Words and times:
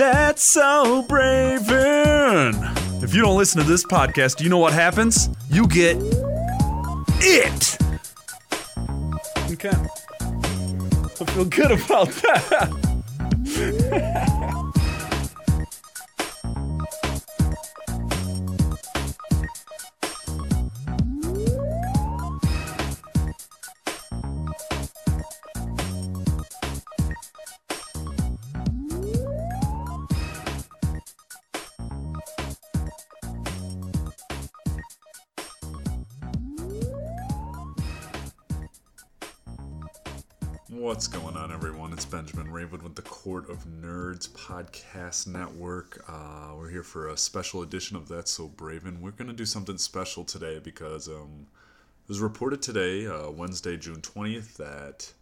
That's 0.00 0.42
so 0.42 1.04
Braven. 1.06 2.54
If 3.02 3.14
you 3.14 3.20
don't 3.20 3.36
listen 3.36 3.60
to 3.60 3.68
this 3.68 3.84
podcast, 3.84 4.40
you 4.40 4.48
know 4.48 4.56
what 4.56 4.72
happens? 4.72 5.28
You 5.50 5.66
get 5.66 5.98
it. 7.20 7.76
Okay. 9.50 9.68
I 9.68 11.24
feel 11.26 11.44
good 11.44 11.72
about 11.72 12.08
that. 12.22 12.70
Benjamin 42.10 42.50
Raven 42.50 42.82
with 42.82 42.96
the 42.96 43.02
Court 43.02 43.48
of 43.48 43.66
Nerds 43.66 44.28
Podcast 44.30 45.28
Network. 45.28 46.04
Uh, 46.08 46.56
we're 46.56 46.68
here 46.68 46.82
for 46.82 47.08
a 47.08 47.16
special 47.16 47.62
edition 47.62 47.96
of 47.96 48.08
That's 48.08 48.32
So 48.32 48.48
Braven. 48.48 49.00
We're 49.00 49.12
going 49.12 49.28
to 49.28 49.32
do 49.32 49.44
something 49.44 49.78
special 49.78 50.24
today 50.24 50.58
because 50.58 51.06
um, 51.06 51.46
it 52.02 52.08
was 52.08 52.18
reported 52.18 52.62
today, 52.62 53.06
uh, 53.06 53.30
Wednesday, 53.30 53.76
June 53.76 54.00
20th, 54.00 54.56
that 54.56 55.12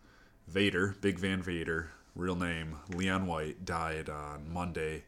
Vader, 0.46 0.96
Big 1.02 1.18
Van 1.18 1.42
Vader, 1.42 1.90
real 2.16 2.36
name 2.36 2.76
Leon 2.94 3.26
White, 3.26 3.66
died 3.66 4.08
on 4.08 4.50
Monday 4.50 5.02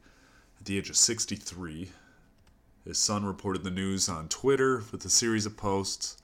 at 0.59 0.67
the 0.67 0.77
age 0.77 0.91
of 0.91 0.99
63. 0.99 1.89
His 2.85 2.99
son 2.99 3.25
reported 3.25 3.65
the 3.65 3.71
news 3.71 4.07
on 4.07 4.29
Twitter 4.29 4.83
with 4.93 5.03
a 5.07 5.11
series 5.11 5.47
of 5.47 5.57
posts. 5.57 6.19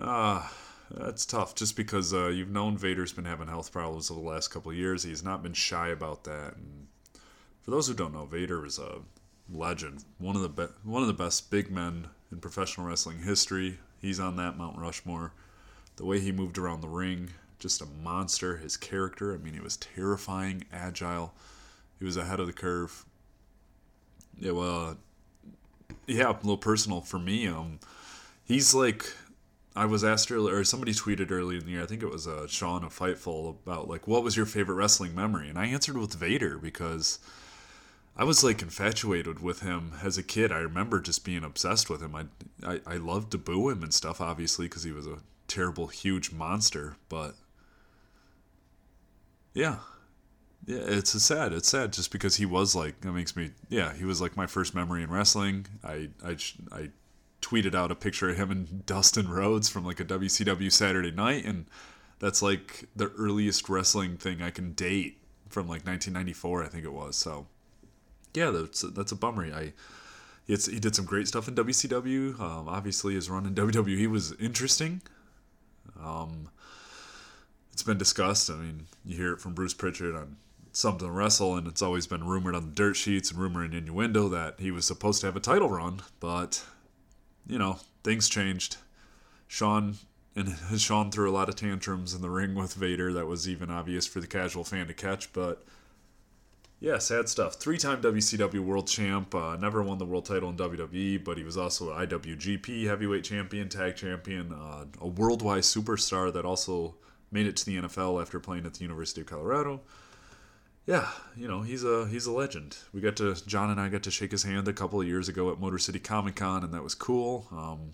Ah. 0.00 0.48
Uh, 0.48 0.52
that's 0.96 1.24
tough 1.24 1.54
just 1.54 1.76
because 1.76 2.12
uh, 2.12 2.28
you've 2.28 2.50
known 2.50 2.76
Vader's 2.76 3.12
been 3.12 3.24
having 3.24 3.48
health 3.48 3.72
problems 3.72 4.10
over 4.10 4.20
the 4.20 4.26
last 4.26 4.48
couple 4.48 4.72
years. 4.72 5.02
He's 5.02 5.22
not 5.22 5.42
been 5.42 5.54
shy 5.54 5.88
about 5.88 6.24
that. 6.24 6.56
And 6.56 6.86
for 7.62 7.70
those 7.70 7.88
who 7.88 7.94
don't 7.94 8.12
know, 8.12 8.26
Vader 8.26 8.66
is 8.66 8.78
a 8.78 8.98
legend, 9.50 10.04
one 10.18 10.36
of 10.36 10.42
the 10.42 10.48
be- 10.48 10.72
one 10.84 11.02
of 11.02 11.08
the 11.08 11.14
best 11.14 11.50
big 11.50 11.70
men 11.70 12.08
in 12.30 12.38
professional 12.38 12.86
wrestling 12.86 13.20
history. 13.20 13.78
He's 14.00 14.20
on 14.20 14.36
that 14.36 14.56
Mount 14.56 14.78
Rushmore. 14.78 15.32
The 15.96 16.04
way 16.04 16.20
he 16.20 16.32
moved 16.32 16.58
around 16.58 16.80
the 16.80 16.88
ring, 16.88 17.30
just 17.58 17.80
a 17.80 17.86
monster. 17.86 18.56
His 18.56 18.76
character, 18.76 19.32
I 19.32 19.36
mean, 19.36 19.54
he 19.54 19.60
was 19.60 19.76
terrifying, 19.76 20.64
agile. 20.72 21.34
He 21.98 22.04
was 22.04 22.16
ahead 22.16 22.40
of 22.40 22.46
the 22.46 22.52
curve. 22.52 23.04
Yeah, 24.38 24.52
well, 24.52 24.96
yeah, 26.06 26.30
a 26.30 26.32
little 26.32 26.56
personal 26.56 27.00
for 27.00 27.18
me. 27.18 27.46
Um, 27.46 27.78
he's 28.44 28.74
like 28.74 29.12
I 29.74 29.86
was 29.86 30.04
asked 30.04 30.30
earlier, 30.30 30.56
or 30.56 30.64
somebody 30.64 30.92
tweeted 30.92 31.30
earlier 31.30 31.58
in 31.58 31.64
the 31.64 31.72
year, 31.72 31.82
I 31.82 31.86
think 31.86 32.02
it 32.02 32.10
was 32.10 32.26
uh, 32.26 32.46
Sean 32.46 32.84
of 32.84 32.96
Fightful, 32.96 33.50
about 33.50 33.88
like, 33.88 34.06
what 34.06 34.22
was 34.22 34.36
your 34.36 34.46
favorite 34.46 34.74
wrestling 34.74 35.14
memory? 35.14 35.48
And 35.48 35.58
I 35.58 35.66
answered 35.66 35.96
with 35.96 36.14
Vader 36.14 36.58
because 36.58 37.18
I 38.14 38.24
was 38.24 38.44
like 38.44 38.60
infatuated 38.60 39.40
with 39.40 39.60
him 39.60 39.92
as 40.02 40.18
a 40.18 40.22
kid. 40.22 40.52
I 40.52 40.58
remember 40.58 41.00
just 41.00 41.24
being 41.24 41.42
obsessed 41.42 41.88
with 41.88 42.02
him. 42.02 42.14
I, 42.14 42.24
I, 42.62 42.80
I 42.86 42.96
loved 42.96 43.32
to 43.32 43.38
boo 43.38 43.70
him 43.70 43.82
and 43.82 43.94
stuff, 43.94 44.20
obviously, 44.20 44.66
because 44.66 44.82
he 44.82 44.92
was 44.92 45.06
a 45.06 45.18
terrible, 45.48 45.86
huge 45.86 46.32
monster. 46.32 46.96
But 47.08 47.34
yeah, 49.54 49.78
yeah, 50.66 50.80
it's 50.80 51.10
sad. 51.22 51.54
It's 51.54 51.70
sad 51.70 51.94
just 51.94 52.12
because 52.12 52.36
he 52.36 52.44
was 52.44 52.76
like, 52.76 53.00
that 53.00 53.12
makes 53.12 53.34
me, 53.34 53.52
yeah, 53.70 53.94
he 53.94 54.04
was 54.04 54.20
like 54.20 54.36
my 54.36 54.46
first 54.46 54.74
memory 54.74 55.02
in 55.02 55.10
wrestling. 55.10 55.66
I, 55.82 56.10
I, 56.22 56.36
I 56.70 56.90
tweeted 57.52 57.74
out 57.74 57.90
a 57.90 57.94
picture 57.94 58.30
of 58.30 58.36
him 58.36 58.50
and 58.50 58.86
Dustin 58.86 59.28
Rhodes 59.28 59.68
from 59.68 59.84
like 59.84 60.00
a 60.00 60.04
WCW 60.04 60.72
Saturday 60.72 61.10
night, 61.10 61.44
and 61.44 61.66
that's 62.18 62.40
like 62.40 62.88
the 62.96 63.10
earliest 63.18 63.68
wrestling 63.68 64.16
thing 64.16 64.40
I 64.40 64.50
can 64.50 64.72
date 64.72 65.18
from 65.48 65.66
like 65.66 65.86
1994, 65.86 66.64
I 66.64 66.68
think 66.68 66.84
it 66.84 66.92
was. 66.92 67.16
So 67.16 67.46
yeah, 68.34 68.50
that's 68.50 68.80
that's 68.80 69.12
a 69.12 69.16
bummer. 69.16 69.44
I 69.54 69.72
it's 70.48 70.66
he 70.66 70.80
did 70.80 70.96
some 70.96 71.04
great 71.04 71.28
stuff 71.28 71.46
in 71.46 71.54
WCW. 71.54 72.40
Um, 72.40 72.68
obviously, 72.68 73.14
his 73.14 73.28
run 73.28 73.46
in 73.46 73.54
WWE 73.54 74.06
was 74.08 74.32
interesting. 74.40 75.02
Um, 76.02 76.48
it's 77.72 77.82
been 77.82 77.98
discussed. 77.98 78.50
I 78.50 78.54
mean, 78.54 78.86
you 79.04 79.16
hear 79.16 79.34
it 79.34 79.40
from 79.40 79.52
Bruce 79.52 79.74
Pritchard 79.74 80.14
on 80.14 80.36
something 80.72 81.08
wrestle, 81.08 81.56
and 81.56 81.66
it's 81.66 81.82
always 81.82 82.06
been 82.06 82.26
rumored 82.26 82.54
on 82.54 82.64
the 82.64 82.74
dirt 82.74 82.96
sheets 82.96 83.30
and 83.30 83.38
rumor 83.38 83.62
and 83.62 83.74
innuendo 83.74 84.28
that 84.30 84.54
he 84.58 84.70
was 84.70 84.86
supposed 84.86 85.20
to 85.20 85.26
have 85.26 85.36
a 85.36 85.40
title 85.40 85.68
run, 85.68 86.00
but 86.18 86.64
you 87.46 87.58
know, 87.58 87.78
things 88.02 88.28
changed. 88.28 88.76
Shawn 89.46 89.96
and 90.34 90.56
Shawn 90.78 91.10
threw 91.10 91.30
a 91.30 91.32
lot 91.32 91.48
of 91.48 91.56
tantrums 91.56 92.14
in 92.14 92.22
the 92.22 92.30
ring 92.30 92.54
with 92.54 92.74
Vader 92.74 93.12
that 93.12 93.26
was 93.26 93.48
even 93.48 93.70
obvious 93.70 94.06
for 94.06 94.20
the 94.20 94.26
casual 94.26 94.64
fan 94.64 94.86
to 94.86 94.94
catch, 94.94 95.32
but 95.32 95.64
yeah, 96.80 96.98
sad 96.98 97.28
stuff. 97.28 97.54
Three-time 97.54 98.02
WCW 98.02 98.58
World 98.58 98.88
Champ, 98.88 99.32
uh, 99.36 99.56
never 99.56 99.84
won 99.84 99.98
the 99.98 100.04
world 100.04 100.24
title 100.24 100.50
in 100.50 100.56
WWE, 100.56 101.22
but 101.22 101.38
he 101.38 101.44
was 101.44 101.56
also 101.56 101.92
an 101.92 102.08
IWGP 102.08 102.86
Heavyweight 102.86 103.22
Champion, 103.22 103.68
Tag 103.68 103.94
Champion, 103.94 104.52
uh, 104.52 104.86
a 105.00 105.06
worldwide 105.06 105.62
superstar 105.62 106.32
that 106.32 106.44
also 106.44 106.96
made 107.30 107.46
it 107.46 107.56
to 107.58 107.66
the 107.66 107.76
NFL 107.76 108.20
after 108.20 108.40
playing 108.40 108.66
at 108.66 108.74
the 108.74 108.82
University 108.82 109.20
of 109.20 109.28
Colorado 109.28 109.80
yeah, 110.86 111.08
you 111.36 111.46
know, 111.46 111.62
he's 111.62 111.84
a 111.84 112.06
he's 112.08 112.26
a 112.26 112.32
legend. 112.32 112.76
We 112.92 113.00
got 113.00 113.16
to 113.16 113.34
John 113.46 113.70
and 113.70 113.80
I 113.80 113.88
got 113.88 114.02
to 114.04 114.10
shake 114.10 114.32
his 114.32 114.42
hand 114.42 114.66
a 114.66 114.72
couple 114.72 115.00
of 115.00 115.06
years 115.06 115.28
ago 115.28 115.50
at 115.52 115.60
Motor 115.60 115.78
City 115.78 115.98
Comic 115.98 116.36
Con, 116.36 116.64
and 116.64 116.74
that 116.74 116.82
was 116.82 116.94
cool. 116.94 117.46
Um, 117.52 117.92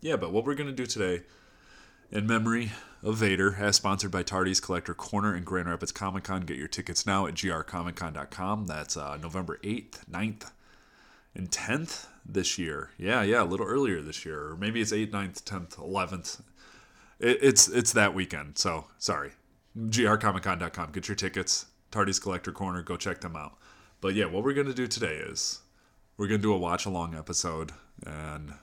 yeah, 0.00 0.16
but 0.16 0.32
what 0.32 0.44
we're 0.44 0.54
gonna 0.54 0.72
do 0.72 0.86
today, 0.86 1.22
in 2.10 2.26
memory 2.26 2.70
of 3.02 3.16
Vader, 3.16 3.56
as 3.58 3.76
sponsored 3.76 4.12
by 4.12 4.22
Tardy's 4.22 4.60
Collector 4.60 4.94
Corner 4.94 5.34
and 5.34 5.44
Grand 5.44 5.68
Rapids 5.68 5.92
Comic 5.92 6.24
Con. 6.24 6.42
Get 6.42 6.56
your 6.56 6.68
tickets 6.68 7.04
now 7.04 7.26
at 7.26 7.34
grcomiccon.com. 7.34 8.66
That's 8.66 8.96
uh, 8.96 9.18
November 9.20 9.58
8th, 9.62 10.08
9th, 10.10 10.50
and 11.34 11.50
10th 11.50 12.06
this 12.24 12.58
year. 12.58 12.90
Yeah, 12.96 13.22
yeah, 13.22 13.42
a 13.42 13.44
little 13.44 13.66
earlier 13.66 14.00
this 14.00 14.24
year, 14.24 14.50
or 14.50 14.56
maybe 14.56 14.80
it's 14.80 14.92
8th, 14.92 15.10
9th, 15.10 15.42
10th, 15.42 15.76
11th. 15.76 16.40
It, 17.18 17.38
it's 17.42 17.68
it's 17.68 17.92
that 17.92 18.14
weekend. 18.14 18.56
So 18.58 18.86
sorry, 18.98 19.32
grcomiccon.com. 19.78 20.92
Get 20.92 21.08
your 21.08 21.14
tickets. 21.14 21.66
Tardy's 21.90 22.18
Collector 22.18 22.52
Corner. 22.52 22.82
Go 22.82 22.96
check 22.96 23.20
them 23.20 23.36
out. 23.36 23.56
But 24.00 24.14
yeah, 24.14 24.26
what 24.26 24.44
we're 24.44 24.54
going 24.54 24.66
to 24.66 24.74
do 24.74 24.86
today 24.86 25.16
is 25.16 25.60
we're 26.16 26.28
going 26.28 26.40
to 26.40 26.46
do 26.46 26.52
a 26.52 26.58
watch 26.58 26.86
along 26.86 27.14
episode. 27.14 27.72
And 28.06 28.54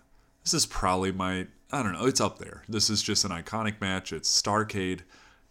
this 0.44 0.54
is 0.54 0.66
probably 0.66 1.12
my, 1.12 1.48
I 1.72 1.84
don't 1.84 1.94
know, 1.94 2.06
it's 2.06 2.22
up 2.22 2.40
there. 2.40 2.64
This 2.68 2.90
is 2.90 3.02
just 3.02 3.26
an 3.26 3.32
iconic 3.32 3.82
match. 3.82 4.14
It's 4.14 4.30
Starrcade 4.30 5.02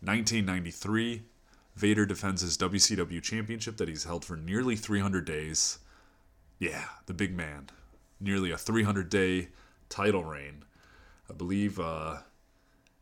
1993. 0.02 1.22
Vader 1.76 2.06
defends 2.06 2.42
his 2.42 2.58
WCW 2.58 3.22
championship 3.22 3.76
that 3.78 3.88
he's 3.88 4.04
held 4.04 4.24
for 4.24 4.36
nearly 4.36 4.76
300 4.76 5.24
days. 5.24 5.78
Yeah, 6.58 6.84
the 7.06 7.14
big 7.14 7.34
man. 7.34 7.70
Nearly 8.20 8.50
a 8.50 8.58
300 8.58 9.08
day 9.08 9.48
title 9.88 10.24
reign. 10.24 10.64
I 11.28 11.32
believe 11.32 11.78
uh, 11.78 12.18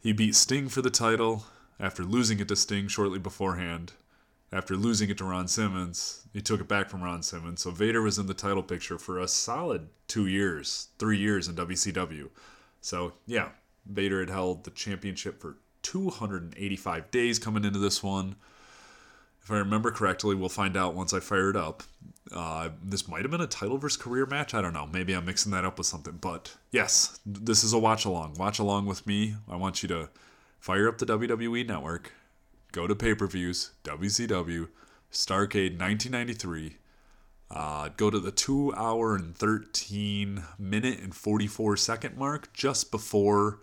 he 0.00 0.12
beat 0.12 0.34
Sting 0.34 0.68
for 0.68 0.82
the 0.82 0.90
title 0.90 1.44
after 1.80 2.04
losing 2.04 2.40
it 2.40 2.48
to 2.48 2.56
Sting 2.56 2.88
shortly 2.88 3.18
beforehand. 3.18 3.92
After 4.50 4.76
losing 4.76 5.10
it 5.10 5.18
to 5.18 5.24
Ron 5.24 5.46
Simmons, 5.46 6.26
he 6.32 6.40
took 6.40 6.60
it 6.60 6.68
back 6.68 6.88
from 6.88 7.02
Ron 7.02 7.22
Simmons. 7.22 7.60
So 7.62 7.70
Vader 7.70 8.00
was 8.00 8.18
in 8.18 8.26
the 8.26 8.34
title 8.34 8.62
picture 8.62 8.98
for 8.98 9.18
a 9.18 9.28
solid 9.28 9.88
two 10.06 10.26
years, 10.26 10.88
three 10.98 11.18
years 11.18 11.48
in 11.48 11.54
WCW. 11.54 12.30
So 12.80 13.12
yeah, 13.26 13.50
Vader 13.84 14.20
had 14.20 14.30
held 14.30 14.64
the 14.64 14.70
championship 14.70 15.40
for 15.40 15.58
285 15.82 17.10
days 17.10 17.38
coming 17.38 17.64
into 17.64 17.78
this 17.78 18.02
one. 18.02 18.36
If 19.42 19.50
I 19.50 19.58
remember 19.58 19.90
correctly, 19.90 20.34
we'll 20.34 20.48
find 20.48 20.76
out 20.76 20.94
once 20.94 21.12
I 21.12 21.20
fire 21.20 21.50
it 21.50 21.56
up. 21.56 21.82
Uh, 22.32 22.70
this 22.82 23.08
might 23.08 23.22
have 23.22 23.30
been 23.30 23.40
a 23.40 23.46
title 23.46 23.78
versus 23.78 23.96
career 23.96 24.26
match. 24.26 24.52
I 24.52 24.60
don't 24.60 24.74
know. 24.74 24.86
Maybe 24.86 25.14
I'm 25.14 25.24
mixing 25.24 25.52
that 25.52 25.64
up 25.64 25.78
with 25.78 25.86
something. 25.86 26.18
But 26.20 26.54
yes, 26.70 27.18
this 27.24 27.64
is 27.64 27.72
a 27.72 27.78
watch 27.78 28.04
along. 28.04 28.34
Watch 28.34 28.58
along 28.58 28.86
with 28.86 29.06
me. 29.06 29.36
I 29.48 29.56
want 29.56 29.82
you 29.82 29.88
to 29.88 30.10
fire 30.58 30.88
up 30.88 30.98
the 30.98 31.06
WWE 31.06 31.66
network, 31.66 32.12
go 32.72 32.86
to 32.86 32.94
pay 32.94 33.14
per 33.14 33.26
views, 33.26 33.72
WCW, 33.84 34.68
Starrcade 35.12 35.78
1993. 35.78 36.76
Uh, 37.50 37.88
go 37.96 38.10
to 38.10 38.20
the 38.20 38.30
2 38.30 38.74
hour 38.74 39.14
and 39.14 39.34
13 39.34 40.44
minute 40.58 41.00
and 41.00 41.14
44 41.14 41.78
second 41.78 42.16
mark 42.18 42.52
just 42.52 42.90
before 42.90 43.60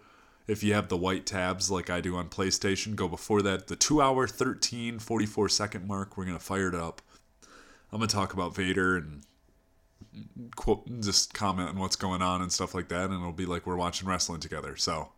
if 0.48 0.64
you 0.64 0.74
have 0.74 0.90
the 0.90 0.98
white 0.98 1.28
tabs 1.28 1.70
like 1.70 1.92
I 1.92 2.02
do 2.02 2.16
on 2.16 2.30
PlayStation 2.30 2.96
go 2.96 3.08
before 3.08 3.44
that. 3.44 3.68
The 3.68 3.76
2 3.76 4.02
hour 4.02 4.28
13 4.28 4.98
44 4.98 5.50
second 5.50 5.88
mark 5.88 6.18
we're 6.18 6.26
going 6.26 6.38
to 6.38 6.44
fire 6.44 6.70
it 6.70 6.76
up. 6.76 7.02
I'm 7.92 8.00
going 8.00 8.10
to 8.10 8.16
talk 8.16 8.34
about 8.34 8.56
Vader 8.56 8.98
and 8.98 9.22
quote 10.56 10.88
just 11.02 11.36
comment 11.36 11.70
on 11.70 11.78
what's 11.78 11.96
going 11.96 12.24
on 12.24 12.42
and 12.42 12.52
stuff 12.52 12.74
like 12.74 12.88
that 12.88 13.12
and 13.12 13.14
it'll 13.14 13.34
be 13.34 13.46
like 13.46 13.68
we're 13.68 13.76
watching 13.76 14.08
wrestling 14.08 14.40
together. 14.40 14.76
So 14.78 15.10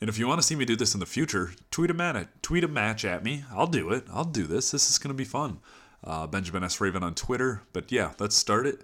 and 0.00 0.08
if 0.08 0.18
you 0.18 0.28
want 0.28 0.40
to 0.40 0.46
see 0.46 0.54
me 0.54 0.64
do 0.64 0.76
this 0.76 0.94
in 0.94 1.00
the 1.00 1.06
future, 1.06 1.52
tweet 1.70 1.90
a 1.90 1.94
match, 1.94 2.28
tweet 2.40 2.62
a 2.62 2.68
match 2.68 3.04
at 3.04 3.24
me. 3.24 3.44
I'll 3.52 3.66
do 3.66 3.90
it. 3.90 4.04
I'll 4.12 4.24
do 4.24 4.46
this. 4.46 4.70
This 4.70 4.90
is 4.90 4.98
going 4.98 5.08
to 5.08 5.14
be 5.14 5.24
fun. 5.24 5.58
Uh, 6.04 6.26
Benjamin 6.26 6.62
S. 6.62 6.80
Raven 6.80 7.02
on 7.02 7.14
Twitter. 7.14 7.62
But 7.72 7.90
yeah, 7.90 8.12
let's 8.20 8.36
start 8.36 8.66
it 8.66 8.82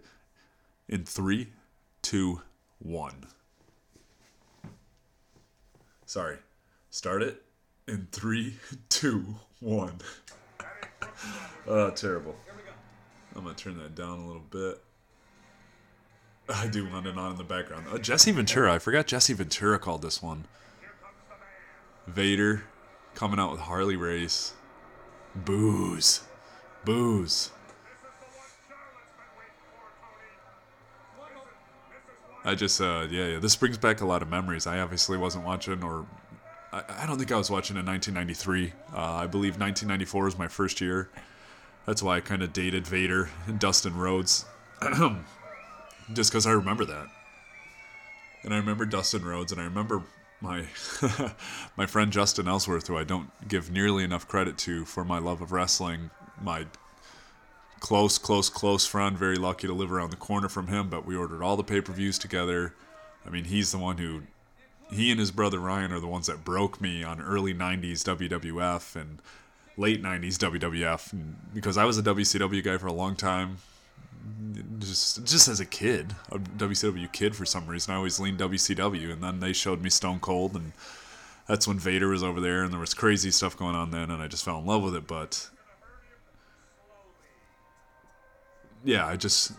in 0.89 1.05
three, 1.05 1.49
two, 2.03 2.41
one. 2.79 3.27
Sorry. 6.05 6.39
Start 6.91 7.23
it 7.23 7.43
in 7.87 8.09
three, 8.11 8.57
two, 8.89 9.37
one. 9.61 9.99
oh, 11.69 11.91
terrible. 11.91 12.35
I'm 13.37 13.45
going 13.45 13.55
to 13.55 13.65
turn 13.65 13.79
that 13.79 13.95
down 13.95 14.19
a 14.19 14.27
little 14.27 14.43
bit. 14.51 14.81
I 16.49 16.67
do 16.67 16.89
want 16.89 17.07
it 17.07 17.17
on 17.17 17.33
in 17.33 17.39
the 17.39 17.45
background. 17.45 17.87
Uh, 17.91 17.99
Jesse 17.99 18.33
Ventura. 18.33 18.75
I 18.75 18.79
forgot 18.79 19.07
Jesse 19.07 19.33
Ventura 19.33 19.79
called 19.79 20.03
this 20.03 20.23
one. 20.23 20.45
Vader 22.07 22.65
coming 23.15 23.39
out 23.39 23.51
with 23.53 23.61
Harley 23.61 23.97
Race. 23.97 24.53
Booze. 25.35 26.23
Booze. 26.85 27.51
I 32.45 32.55
just, 32.55 32.81
uh, 32.81 33.07
yeah, 33.11 33.27
yeah. 33.27 33.39
This 33.39 33.57
brings 33.57 33.79
back 33.79 34.03
a 34.03 34.07
lot 34.07 34.21
of 34.21 34.29
memories. 34.29 34.67
I 34.67 34.81
obviously 34.81 35.17
wasn't 35.17 35.47
watching, 35.47 35.83
or 35.83 36.05
I, 36.73 36.83
I 37.01 37.07
don't 37.07 37.17
think 37.17 37.33
I 37.33 37.39
was 37.39 37.51
watching 37.51 37.77
in 37.77 37.87
1993. 37.87 38.73
Uh, 38.95 38.97
I 38.97 39.27
believe 39.27 39.59
1994 39.59 40.25
was 40.25 40.39
my 40.39 40.49
first 40.49 40.81
year. 40.81 41.09
That's 41.87 42.03
why 42.03 42.17
I 42.17 42.21
kind 42.21 42.43
of 42.43 42.53
dated 42.53 42.87
Vader 42.87 43.31
and 43.47 43.59
Dustin 43.59 43.97
Rhodes. 43.97 44.45
just 46.13 46.31
because 46.31 46.47
I 46.47 46.53
remember 46.53 46.85
that. 46.85 47.07
And 48.43 48.53
I 48.53 48.59
remember 48.59 48.85
Dustin 48.85 49.25
Rhodes, 49.25 49.53
and 49.53 49.61
I 49.61 49.65
remember 49.65 50.03
my 50.45 50.67
my 51.77 51.87
friend 51.87 52.13
Justin 52.13 52.47
Ellsworth, 52.47 52.87
who 52.87 52.97
I 52.97 53.03
don't 53.03 53.31
give 53.49 53.71
nearly 53.71 54.05
enough 54.05 54.29
credit 54.29 54.59
to 54.59 54.85
for 54.85 55.05
my 55.05 55.19
love 55.19 55.41
of 55.41 55.51
wrestling. 55.51 56.11
My 56.41 56.67
close, 57.81 58.19
close, 58.19 58.49
close 58.49 58.87
friend. 58.87 59.19
Very 59.19 59.37
lucky 59.37 59.67
to 59.67 59.73
live 59.73 59.91
around 59.91 60.11
the 60.11 60.17
corner 60.17 60.49
from 60.49 60.69
him, 60.69 60.89
but 60.89 61.05
we 61.05 61.17
ordered 61.17 61.43
all 61.43 61.57
the 61.57 61.65
pay 61.65 61.81
per 61.81 61.93
views 61.93 62.19
together. 62.19 62.75
I 63.27 63.31
mean, 63.31 63.45
he's 63.45 63.73
the 63.73 63.79
one 63.79 63.97
who, 63.97 64.23
he 64.93 65.11
and 65.11 65.19
his 65.19 65.31
brother 65.31 65.59
Ryan 65.59 65.93
are 65.93 66.01
the 66.01 66.07
ones 66.07 66.27
that 66.27 66.45
broke 66.45 66.81
me 66.81 67.03
on 67.03 67.23
early 67.23 67.55
90s 67.55 68.03
WWF 68.05 68.95
and 68.95 69.21
late 69.79 70.03
90s 70.03 70.37
WWF. 70.37 71.35
Because 71.55 71.79
I 71.79 71.85
was 71.85 71.97
a 71.97 72.03
WCW 72.03 72.63
guy 72.63 72.77
for 72.77 72.87
a 72.87 72.93
long 72.93 73.17
time, 73.17 73.57
just 74.79 75.25
just 75.25 75.49
as 75.49 75.61
a 75.61 75.67
kid, 75.67 76.15
a 76.31 76.39
WCW 76.39 77.11
kid 77.13 77.35
for 77.37 77.45
some 77.45 77.67
reason, 77.67 77.93
I 77.93 77.97
always 77.97 78.21
leaned 78.21 78.39
WCW, 78.39 79.13
and 79.13 79.23
then 79.23 79.41
they 79.41 79.53
showed 79.53 79.83
me 79.83 79.91
Stone 79.91 80.21
Cold, 80.21 80.55
and 80.55 80.73
that's 81.49 81.67
when 81.67 81.79
Vader 81.79 82.09
was 82.09 82.23
over 82.23 82.41
there, 82.41 82.63
and 82.63 82.73
there 82.73 82.81
was 82.81 82.95
crazy 82.95 83.31
stuff 83.31 83.57
going 83.57 83.75
on 83.75 83.91
then, 83.91 84.11
and 84.11 84.23
I 84.23 84.29
just 84.29 84.45
fell 84.45 84.59
in 84.59 84.67
love 84.67 84.83
with 84.83 84.95
it. 84.95 85.07
But 85.07 85.49
yeah, 88.85 89.07
I 89.07 89.17
just 89.17 89.53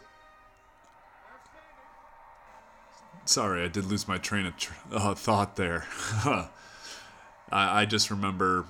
sorry, 3.26 3.64
I 3.64 3.68
did 3.68 3.86
lose 3.86 4.08
my 4.08 4.18
train 4.18 4.46
of 4.46 4.58
tr- 4.58 4.74
uh, 4.92 5.16
thought 5.16 5.56
there. 5.56 5.86
I, 6.26 6.48
I 7.52 7.86
just 7.86 8.10
remember 8.12 8.66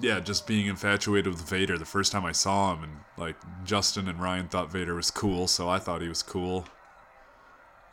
yeah, 0.00 0.20
just 0.20 0.46
being 0.46 0.66
infatuated 0.66 1.32
with 1.32 1.48
Vader 1.48 1.78
the 1.78 1.84
first 1.84 2.12
time 2.12 2.24
I 2.24 2.32
saw 2.32 2.74
him, 2.74 2.84
and 2.84 2.92
like 3.16 3.36
Justin 3.64 4.08
and 4.08 4.20
Ryan 4.20 4.48
thought 4.48 4.70
Vader 4.70 4.94
was 4.94 5.10
cool, 5.10 5.46
so 5.46 5.68
I 5.68 5.78
thought 5.78 6.02
he 6.02 6.08
was 6.08 6.22
cool. 6.22 6.66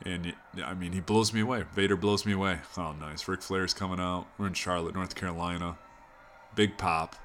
And 0.03 0.33
I 0.63 0.73
mean, 0.73 0.91
he 0.91 0.99
blows 0.99 1.33
me 1.33 1.41
away. 1.41 1.63
Vader 1.73 1.95
blows 1.95 2.25
me 2.25 2.33
away. 2.33 2.59
Oh, 2.77 2.93
nice. 2.93 3.27
Ric 3.27 3.41
Flair's 3.41 3.73
coming 3.73 3.99
out. 3.99 4.27
We're 4.37 4.47
in 4.47 4.53
Charlotte, 4.53 4.93
North 4.93 5.15
Carolina. 5.15 5.77
Big 6.53 6.77
pop. 6.77 7.15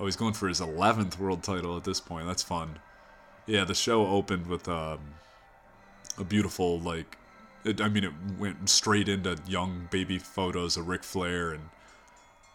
Oh, 0.00 0.06
he's 0.06 0.16
going 0.16 0.32
for 0.34 0.48
his 0.48 0.60
11th 0.60 1.18
world 1.18 1.42
title 1.42 1.76
at 1.76 1.84
this 1.84 2.00
point. 2.00 2.26
That's 2.26 2.42
fun. 2.42 2.80
Yeah, 3.46 3.64
the 3.64 3.74
show 3.74 4.06
opened 4.06 4.46
with 4.46 4.68
um, 4.68 4.98
a 6.18 6.24
beautiful, 6.24 6.80
like, 6.80 7.18
it, 7.64 7.80
I 7.80 7.88
mean, 7.88 8.04
it 8.04 8.12
went 8.38 8.68
straight 8.68 9.08
into 9.08 9.38
young 9.46 9.88
baby 9.90 10.18
photos 10.18 10.76
of 10.76 10.88
Ric 10.88 11.04
Flair 11.04 11.52
and 11.52 11.68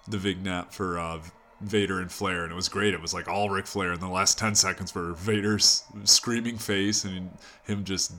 the 0.08 0.18
vignette 0.18 0.74
for 0.74 1.00
uh, 1.00 1.20
Vader 1.62 2.00
and 2.00 2.12
Flair, 2.12 2.44
and 2.44 2.52
it 2.52 2.56
was 2.56 2.70
great. 2.70 2.94
It 2.94 3.02
was 3.02 3.14
like 3.14 3.28
all 3.28 3.50
Ric 3.50 3.66
Flair, 3.66 3.92
and 3.92 4.02
the 4.02 4.08
last 4.08 4.38
10 4.38 4.56
seconds 4.56 4.94
were 4.94 5.14
Vader's 5.14 5.84
screaming 6.04 6.58
face 6.58 7.04
and 7.04 7.32
him 7.64 7.84
just 7.84 8.14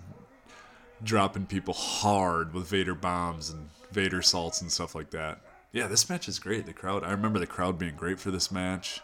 dropping 1.05 1.47
people 1.47 1.75
hard 1.75 2.53
with 2.53 2.67
Vader 2.69 2.95
bombs 2.95 3.51
and 3.51 3.69
Vadersaults 3.95 4.61
and 4.61 4.73
stuff 4.73 4.95
like 4.95 5.11
that. 5.11 5.41
Yeah, 5.71 5.87
this 5.87 6.09
match 6.11 6.29
is 6.29 6.39
great. 6.39 6.67
The 6.67 6.73
crowd, 6.73 7.05
I 7.05 7.11
remember 7.13 7.39
the 7.39 7.47
crowd 7.47 7.79
being 7.79 7.95
great 7.95 8.19
for 8.19 8.31
this 8.31 8.51
match. 8.51 9.01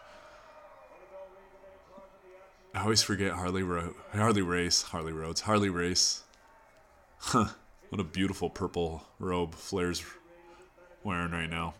I 2.74 2.82
always 2.82 3.02
forget 3.02 3.32
Harley 3.32 3.62
Ro- 3.62 3.94
Harley 4.12 4.42
Race, 4.42 4.82
Harley 4.82 5.12
Rhodes, 5.12 5.42
Harley 5.42 5.68
Race. 5.68 6.24
Huh, 7.18 7.48
what 7.90 8.00
a 8.00 8.04
beautiful 8.04 8.50
purple 8.50 9.04
robe 9.20 9.54
Flair's 9.54 10.02
wearing 11.04 11.30
right 11.30 11.48
now. 11.48 11.74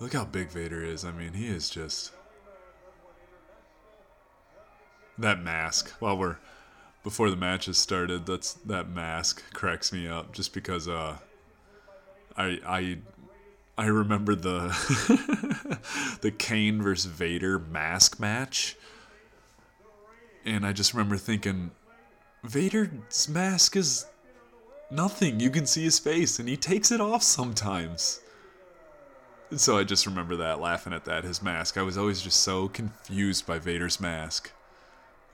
Look 0.00 0.12
how 0.12 0.24
big 0.24 0.50
Vader 0.50 0.84
is. 0.84 1.04
I 1.04 1.12
mean, 1.12 1.32
he 1.32 1.46
is 1.46 1.70
just 1.70 2.12
that 5.18 5.42
mask. 5.42 5.90
While 6.00 6.18
we're 6.18 6.36
before 7.02 7.30
the 7.30 7.36
match 7.36 7.66
has 7.66 7.78
started, 7.78 8.26
that's 8.26 8.54
that 8.54 8.88
mask 8.88 9.42
cracks 9.52 9.92
me 9.92 10.08
up 10.08 10.32
just 10.32 10.52
because 10.52 10.88
uh 10.88 11.16
I 12.36 12.58
I 12.66 12.98
I 13.78 13.86
remember 13.86 14.34
the 14.34 15.78
the 16.20 16.30
Kane 16.30 16.82
versus 16.82 17.10
Vader 17.10 17.58
mask 17.58 18.20
match. 18.20 18.76
And 20.44 20.64
I 20.64 20.72
just 20.72 20.94
remember 20.94 21.16
thinking 21.16 21.72
Vader's 22.44 23.28
mask 23.28 23.76
is 23.76 24.06
nothing. 24.90 25.40
You 25.40 25.50
can 25.50 25.66
see 25.66 25.82
his 25.82 25.98
face 25.98 26.38
and 26.38 26.48
he 26.48 26.56
takes 26.56 26.90
it 26.90 27.00
off 27.00 27.22
sometimes. 27.22 28.20
So 29.54 29.78
I 29.78 29.84
just 29.84 30.06
remember 30.06 30.36
that, 30.36 30.60
laughing 30.60 30.92
at 30.92 31.04
that, 31.04 31.22
his 31.22 31.40
mask. 31.40 31.78
I 31.78 31.82
was 31.82 31.96
always 31.96 32.20
just 32.20 32.40
so 32.40 32.66
confused 32.66 33.46
by 33.46 33.60
Vader's 33.60 34.00
mask. 34.00 34.50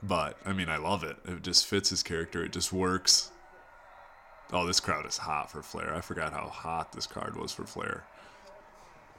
But, 0.03 0.37
I 0.45 0.53
mean, 0.53 0.69
I 0.69 0.77
love 0.77 1.03
it. 1.03 1.17
It 1.25 1.41
just 1.41 1.65
fits 1.65 1.89
his 1.89 2.03
character, 2.03 2.43
it 2.43 2.51
just 2.51 2.71
works. 2.71 3.31
Oh, 4.51 4.67
this 4.67 4.79
crowd 4.79 5.07
is 5.07 5.17
hot 5.17 5.49
for 5.49 5.63
Flair. 5.63 5.95
I 5.95 6.01
forgot 6.01 6.31
how 6.31 6.47
hot 6.47 6.91
this 6.91 7.07
card 7.07 7.35
was 7.35 7.51
for 7.51 7.65
Flair. 7.65 8.03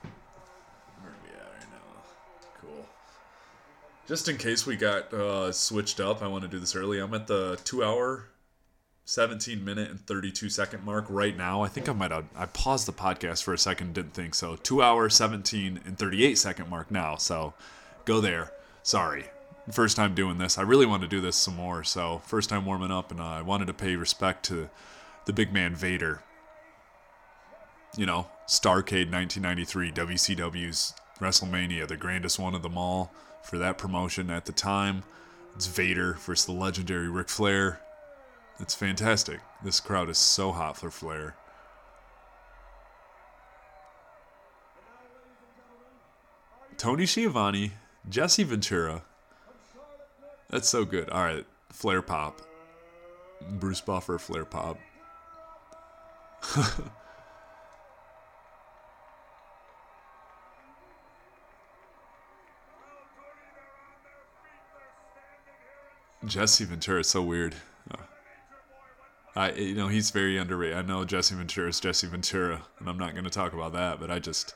Where 0.02 1.10
are 1.10 1.16
we 1.24 1.30
at 1.30 1.52
right 1.58 1.68
now? 1.72 2.02
Cool. 2.60 2.86
Just 4.06 4.28
in 4.28 4.36
case 4.36 4.64
we 4.64 4.76
got 4.76 5.12
uh, 5.12 5.50
switched 5.50 5.98
up, 5.98 6.22
I 6.22 6.28
want 6.28 6.42
to 6.42 6.48
do 6.48 6.60
this 6.60 6.76
early. 6.76 7.00
I'm 7.00 7.14
at 7.14 7.26
the 7.26 7.58
two 7.64 7.82
hour 7.82 8.28
17 9.06 9.62
minute 9.62 9.90
and 9.90 10.00
32 10.06 10.48
second 10.48 10.84
mark 10.84 11.04
right 11.08 11.36
now. 11.36 11.62
I 11.62 11.68
think 11.68 11.88
I 11.88 11.92
might 11.92 12.10
have 12.10 12.24
I 12.34 12.46
paused 12.46 12.86
the 12.86 12.92
podcast 12.92 13.42
for 13.42 13.52
a 13.52 13.58
second, 13.58 13.94
didn't 13.94 14.14
think 14.14 14.34
so. 14.34 14.56
2 14.56 14.82
hour 14.82 15.10
17 15.10 15.80
and 15.84 15.98
38 15.98 16.38
second 16.38 16.70
mark 16.70 16.90
now. 16.90 17.16
So 17.16 17.52
go 18.04 18.20
there. 18.20 18.52
Sorry. 18.82 19.26
First 19.70 19.96
time 19.96 20.14
doing 20.14 20.38
this. 20.38 20.58
I 20.58 20.62
really 20.62 20.86
want 20.86 21.02
to 21.02 21.08
do 21.08 21.20
this 21.20 21.36
some 21.36 21.56
more. 21.56 21.84
So 21.84 22.22
first 22.26 22.48
time 22.48 22.64
warming 22.64 22.90
up 22.90 23.10
and 23.10 23.20
uh, 23.20 23.24
I 23.24 23.42
wanted 23.42 23.66
to 23.66 23.74
pay 23.74 23.96
respect 23.96 24.44
to 24.46 24.70
the 25.26 25.32
big 25.32 25.52
man 25.52 25.74
Vader. 25.74 26.22
You 27.96 28.06
know, 28.06 28.26
Starrcade 28.48 29.12
1993, 29.12 29.92
WCW's 29.92 30.94
WrestleMania, 31.20 31.86
the 31.86 31.96
grandest 31.96 32.38
one 32.38 32.54
of 32.54 32.62
them 32.62 32.76
all 32.76 33.12
for 33.42 33.58
that 33.58 33.78
promotion 33.78 34.30
at 34.30 34.46
the 34.46 34.52
time. 34.52 35.04
It's 35.54 35.66
Vader 35.66 36.14
versus 36.14 36.46
the 36.46 36.52
legendary 36.52 37.08
Ric 37.08 37.28
Flair 37.28 37.80
it's 38.60 38.74
fantastic. 38.74 39.40
This 39.62 39.80
crowd 39.80 40.08
is 40.08 40.18
so 40.18 40.52
hot 40.52 40.76
for 40.76 40.90
Flair. 40.90 41.36
Tony 46.76 47.06
Schiavone, 47.06 47.72
Jesse 48.08 48.42
Ventura. 48.42 49.02
That's 50.50 50.68
so 50.68 50.84
good. 50.84 51.08
All 51.10 51.24
right, 51.24 51.46
Flair 51.70 52.02
Pop. 52.02 52.42
Bruce 53.40 53.80
Buffer, 53.80 54.18
Flair 54.18 54.44
Pop. 54.44 54.78
Jesse 66.26 66.64
Ventura 66.64 67.00
is 67.00 67.08
so 67.08 67.22
weird. 67.22 67.54
I 69.36 69.52
you 69.52 69.74
know 69.74 69.88
he's 69.88 70.10
very 70.10 70.38
underrated. 70.38 70.76
I 70.76 70.82
know 70.82 71.04
Jesse 71.04 71.34
Ventura 71.34 71.68
is 71.68 71.80
Jesse 71.80 72.06
Ventura, 72.06 72.62
and 72.78 72.88
I'm 72.88 72.98
not 72.98 73.12
going 73.12 73.24
to 73.24 73.30
talk 73.30 73.52
about 73.52 73.72
that. 73.72 73.98
But 73.98 74.10
I 74.10 74.18
just 74.18 74.54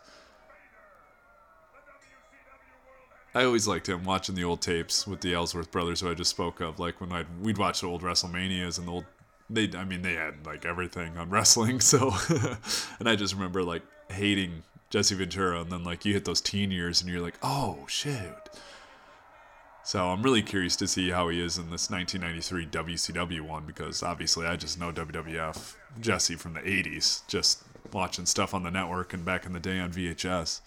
I 3.35 3.45
always 3.45 3.67
liked 3.67 3.89
him 3.89 4.05
watching 4.05 4.35
the 4.35 4.45
old 4.45 4.63
tapes 4.63 5.07
with 5.07 5.21
the 5.21 5.35
Ellsworth 5.35 5.71
brothers, 5.71 6.01
who 6.01 6.11
I 6.11 6.15
just 6.15 6.31
spoke 6.31 6.61
of. 6.61 6.79
Like 6.79 7.01
when 7.01 7.13
I'd 7.13 7.27
we'd 7.43 7.59
watch 7.59 7.81
the 7.81 7.89
old 7.89 8.03
WrestleManias 8.03 8.79
and 8.79 8.87
the 8.87 8.93
old 8.93 9.05
they 9.51 9.71
I 9.77 9.85
mean 9.85 10.03
they 10.03 10.15
had 10.15 10.47
like 10.47 10.65
everything 10.65 11.17
on 11.17 11.31
wrestling, 11.31 11.81
so 11.81 12.15
and 13.01 13.09
I 13.09 13.17
just 13.17 13.35
remember 13.35 13.65
like 13.65 13.83
hating 14.11 14.63
Jesse 14.91 15.15
Ventura 15.17 15.61
and 15.61 15.73
then 15.73 15.83
like 15.83 16.05
you 16.05 16.15
hit 16.15 16.25
those 16.25 16.41
teen 16.41 16.71
years 16.71 17.01
and 17.01 17.11
you're 17.11 17.21
like, 17.21 17.39
"Oh, 17.43 17.85
shoot." 17.89 18.35
So 19.89 20.11
I'm 20.11 20.23
really 20.23 20.43
curious 20.43 20.77
to 20.77 20.87
see 20.87 21.09
how 21.09 21.31
he 21.31 21.41
is 21.41 21.57
in 21.57 21.71
this 21.71 21.89
1993 21.89 22.67
WCW 22.67 23.41
one 23.41 23.65
because 23.65 24.03
obviously 24.03 24.47
I 24.47 24.55
just 24.55 24.79
know 24.79 24.93
WWF 24.93 25.77
Jesse 25.99 26.35
from 26.35 26.53
the 26.53 26.61
80s, 26.61 27.27
just 27.27 27.63
watching 27.91 28.27
stuff 28.27 28.53
on 28.53 28.65
the 28.65 28.71
network 28.71 29.15
and 29.15 29.25
back 29.25 29.47
in 29.47 29.55
the 29.55 29.59
day 29.59 29.79
on 29.79 29.91
VHS. 29.91 30.61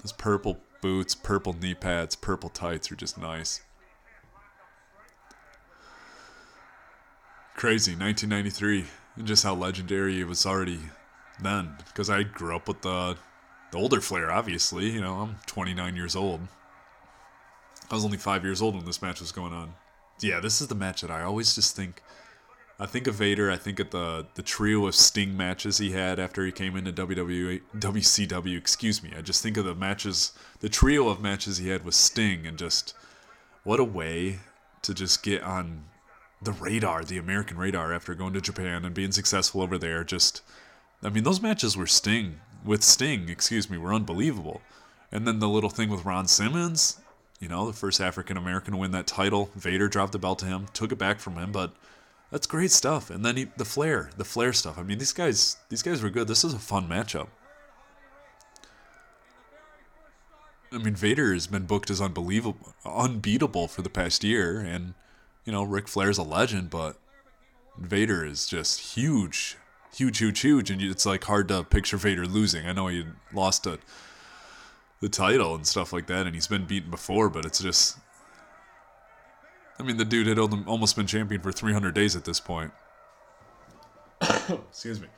Those 0.00 0.12
purple 0.12 0.60
boots, 0.80 1.16
purple 1.16 1.56
knee 1.60 1.74
pads, 1.74 2.14
purple 2.14 2.50
tights 2.50 2.92
are 2.92 2.94
just 2.94 3.18
nice. 3.18 3.62
Crazy, 7.56 7.96
1993, 7.96 8.84
and 9.16 9.26
just 9.26 9.42
how 9.42 9.56
legendary 9.56 10.20
it 10.20 10.28
was 10.28 10.46
already 10.46 10.78
then. 11.40 11.74
Because 11.88 12.08
I 12.08 12.22
grew 12.22 12.54
up 12.54 12.68
with 12.68 12.82
the, 12.82 13.16
the 13.72 13.78
older 13.78 14.00
Flair, 14.00 14.30
obviously. 14.30 14.90
You 14.90 15.00
know, 15.00 15.14
I'm 15.14 15.36
29 15.46 15.96
years 15.96 16.14
old. 16.14 16.40
I 17.90 17.94
was 17.94 18.04
only 18.04 18.18
five 18.18 18.44
years 18.44 18.62
old 18.62 18.76
when 18.76 18.84
this 18.84 19.02
match 19.02 19.20
was 19.20 19.32
going 19.32 19.52
on. 19.52 19.74
Yeah, 20.20 20.40
this 20.40 20.60
is 20.60 20.68
the 20.68 20.74
match 20.74 21.00
that 21.00 21.10
I 21.10 21.22
always 21.22 21.54
just 21.54 21.74
think. 21.74 22.00
I 22.78 22.86
think 22.86 23.06
of 23.06 23.14
Vader. 23.14 23.50
I 23.50 23.56
think 23.56 23.80
of 23.80 23.90
the 23.90 24.26
the 24.34 24.42
trio 24.42 24.86
of 24.86 24.94
Sting 24.94 25.36
matches 25.36 25.78
he 25.78 25.90
had 25.90 26.18
after 26.18 26.44
he 26.44 26.52
came 26.52 26.76
into 26.76 26.92
WWE, 26.92 27.60
WCW. 27.76 28.56
Excuse 28.56 29.02
me. 29.02 29.12
I 29.16 29.20
just 29.20 29.42
think 29.42 29.56
of 29.56 29.64
the 29.64 29.74
matches, 29.74 30.32
the 30.60 30.68
trio 30.68 31.08
of 31.08 31.20
matches 31.20 31.58
he 31.58 31.68
had 31.68 31.84
with 31.84 31.94
Sting, 31.94 32.46
and 32.46 32.58
just 32.58 32.94
what 33.64 33.80
a 33.80 33.84
way 33.84 34.40
to 34.82 34.94
just 34.94 35.22
get 35.22 35.42
on 35.42 35.84
the 36.40 36.52
radar, 36.52 37.04
the 37.04 37.18
American 37.18 37.56
radar, 37.56 37.92
after 37.92 38.14
going 38.14 38.32
to 38.34 38.40
Japan 38.40 38.84
and 38.84 38.94
being 38.94 39.12
successful 39.12 39.62
over 39.62 39.78
there. 39.78 40.02
Just, 40.02 40.42
I 41.02 41.08
mean, 41.08 41.24
those 41.24 41.40
matches 41.40 41.76
were 41.76 41.86
Sting 41.86 42.40
with 42.64 42.82
Sting, 42.82 43.28
excuse 43.28 43.68
me, 43.70 43.78
were 43.78 43.94
unbelievable. 43.94 44.62
And 45.10 45.26
then 45.26 45.38
the 45.38 45.48
little 45.48 45.70
thing 45.70 45.90
with 45.90 46.04
Ron 46.04 46.26
Simmons, 46.26 46.98
you 47.40 47.48
know, 47.48 47.66
the 47.66 47.72
first 47.72 48.00
African 48.00 48.36
American 48.36 48.72
to 48.72 48.78
win 48.78 48.92
that 48.92 49.06
title. 49.06 49.50
Vader 49.54 49.88
dropped 49.88 50.12
the 50.12 50.18
belt 50.18 50.38
to 50.40 50.46
him, 50.46 50.66
took 50.72 50.92
it 50.92 50.98
back 50.98 51.18
from 51.18 51.34
him, 51.36 51.52
but 51.52 51.72
that's 52.30 52.46
great 52.46 52.70
stuff. 52.70 53.10
And 53.10 53.24
then 53.24 53.36
he, 53.36 53.44
the 53.56 53.64
Flair, 53.64 54.10
the 54.16 54.24
Flair 54.24 54.52
stuff. 54.52 54.78
I 54.78 54.82
mean, 54.82 54.98
these 54.98 55.12
guys, 55.12 55.56
these 55.68 55.82
guys 55.82 56.02
were 56.02 56.10
good. 56.10 56.28
This 56.28 56.44
is 56.44 56.54
a 56.54 56.58
fun 56.58 56.88
matchup. 56.88 57.28
I 60.72 60.78
mean, 60.78 60.94
Vader 60.94 61.34
has 61.34 61.46
been 61.46 61.66
booked 61.66 61.90
as 61.90 62.00
unbelievable, 62.00 62.74
unbeatable 62.86 63.68
for 63.68 63.82
the 63.82 63.90
past 63.90 64.24
year, 64.24 64.58
and 64.60 64.94
you 65.44 65.52
know, 65.52 65.62
Ric 65.64 65.86
Flair's 65.86 66.16
a 66.16 66.22
legend, 66.22 66.70
but 66.70 66.96
Vader 67.76 68.24
is 68.24 68.46
just 68.46 68.94
huge, 68.94 69.56
huge, 69.94 70.18
huge, 70.18 70.40
huge, 70.40 70.70
and 70.70 70.80
it's 70.80 71.06
like 71.06 71.24
hard 71.24 71.48
to 71.48 71.64
picture 71.64 71.96
Vader 71.96 72.26
losing. 72.26 72.66
I 72.66 72.72
know 72.72 72.88
he 72.88 73.04
lost 73.32 73.66
a, 73.66 73.78
the 75.00 75.08
title 75.08 75.54
and 75.54 75.66
stuff 75.66 75.92
like 75.92 76.06
that, 76.06 76.26
and 76.26 76.34
he's 76.34 76.46
been 76.46 76.64
beaten 76.64 76.90
before, 76.90 77.28
but 77.28 77.44
it's 77.44 77.60
just. 77.60 77.98
I 79.78 79.84
mean, 79.84 79.96
the 79.96 80.04
dude 80.04 80.26
had 80.26 80.38
almost 80.38 80.96
been 80.96 81.06
champion 81.06 81.40
for 81.40 81.50
300 81.50 81.94
days 81.94 82.14
at 82.14 82.24
this 82.24 82.38
point. 82.38 82.72
Excuse 84.20 85.00
me. 85.00 85.08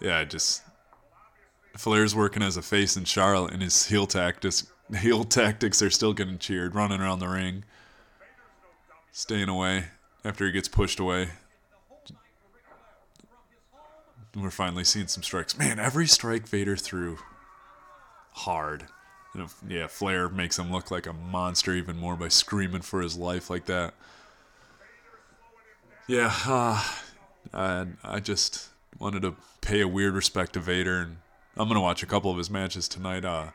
Yeah, 0.00 0.24
just 0.24 0.62
Flair's 1.76 2.16
working 2.16 2.42
as 2.42 2.56
a 2.56 2.62
face 2.62 2.96
in 2.96 3.04
Charlotte, 3.04 3.52
and 3.52 3.62
his 3.62 3.86
heel 3.86 4.06
tactics 4.06 4.66
heel 4.98 5.24
tactics 5.24 5.80
are 5.80 5.90
still 5.90 6.12
getting 6.12 6.38
cheered, 6.38 6.74
running 6.74 7.00
around 7.00 7.20
the 7.20 7.28
ring, 7.28 7.64
staying 9.12 9.48
away 9.48 9.84
after 10.24 10.46
he 10.46 10.52
gets 10.52 10.68
pushed 10.68 11.00
away. 11.00 11.30
We're 14.34 14.50
finally 14.50 14.84
seeing 14.84 15.08
some 15.08 15.22
strikes. 15.22 15.58
Man, 15.58 15.78
every 15.78 16.06
strike 16.06 16.48
Vader 16.48 16.76
threw 16.76 17.18
hard. 18.32 18.86
Yeah, 19.66 19.86
Flair 19.88 20.28
makes 20.28 20.58
him 20.58 20.70
look 20.70 20.90
like 20.90 21.06
a 21.06 21.12
monster 21.12 21.74
even 21.74 21.96
more 21.96 22.16
by 22.16 22.28
screaming 22.28 22.82
for 22.82 23.00
his 23.00 23.16
life 23.16 23.50
like 23.50 23.66
that. 23.66 23.94
Yeah, 26.06 26.34
uh, 26.46 26.82
I, 27.52 27.86
I 28.04 28.20
just 28.20 28.68
wanted 28.98 29.22
to 29.22 29.36
pay 29.60 29.80
a 29.80 29.88
weird 29.88 30.14
respect 30.14 30.54
to 30.54 30.60
Vader, 30.60 31.00
and 31.00 31.16
I'm 31.56 31.68
gonna 31.68 31.80
watch 31.80 32.02
a 32.02 32.06
couple 32.06 32.30
of 32.30 32.38
his 32.38 32.50
matches 32.50 32.88
tonight. 32.88 33.24
Uh, 33.24 33.48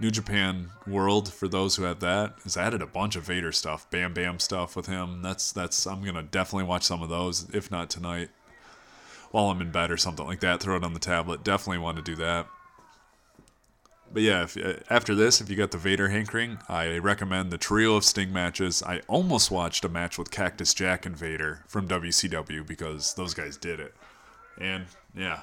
New 0.00 0.10
Japan 0.10 0.70
World 0.86 1.32
for 1.32 1.46
those 1.46 1.76
who 1.76 1.82
had 1.82 2.00
that 2.00 2.34
has 2.44 2.56
added 2.56 2.80
a 2.80 2.86
bunch 2.86 3.16
of 3.16 3.24
Vader 3.24 3.52
stuff, 3.52 3.88
Bam 3.90 4.14
Bam 4.14 4.38
stuff 4.38 4.74
with 4.74 4.86
him. 4.86 5.20
That's 5.20 5.52
that's 5.52 5.86
I'm 5.86 6.02
gonna 6.02 6.22
definitely 6.22 6.64
watch 6.64 6.84
some 6.84 7.02
of 7.02 7.10
those, 7.10 7.48
if 7.50 7.70
not 7.70 7.90
tonight, 7.90 8.30
while 9.30 9.50
I'm 9.50 9.60
in 9.60 9.70
bed 9.70 9.90
or 9.90 9.98
something 9.98 10.26
like 10.26 10.40
that. 10.40 10.60
Throw 10.60 10.76
it 10.76 10.84
on 10.84 10.94
the 10.94 11.00
tablet. 11.00 11.44
Definitely 11.44 11.78
want 11.78 11.98
to 11.98 12.02
do 12.02 12.16
that. 12.16 12.46
But 14.12 14.22
yeah, 14.22 14.42
if, 14.42 14.56
uh, 14.56 14.74
after 14.88 15.14
this, 15.14 15.40
if 15.40 15.48
you 15.48 15.56
got 15.56 15.70
the 15.70 15.78
Vader 15.78 16.08
hankering, 16.08 16.58
I 16.68 16.98
recommend 16.98 17.50
the 17.50 17.58
trio 17.58 17.94
of 17.94 18.04
Sting 18.04 18.32
matches. 18.32 18.82
I 18.82 19.02
almost 19.06 19.50
watched 19.50 19.84
a 19.84 19.88
match 19.88 20.18
with 20.18 20.30
Cactus 20.32 20.74
Jack 20.74 21.06
and 21.06 21.16
Vader 21.16 21.62
from 21.68 21.86
WCW 21.86 22.66
because 22.66 23.14
those 23.14 23.34
guys 23.34 23.56
did 23.56 23.78
it. 23.78 23.94
And 24.58 24.86
yeah, 25.14 25.42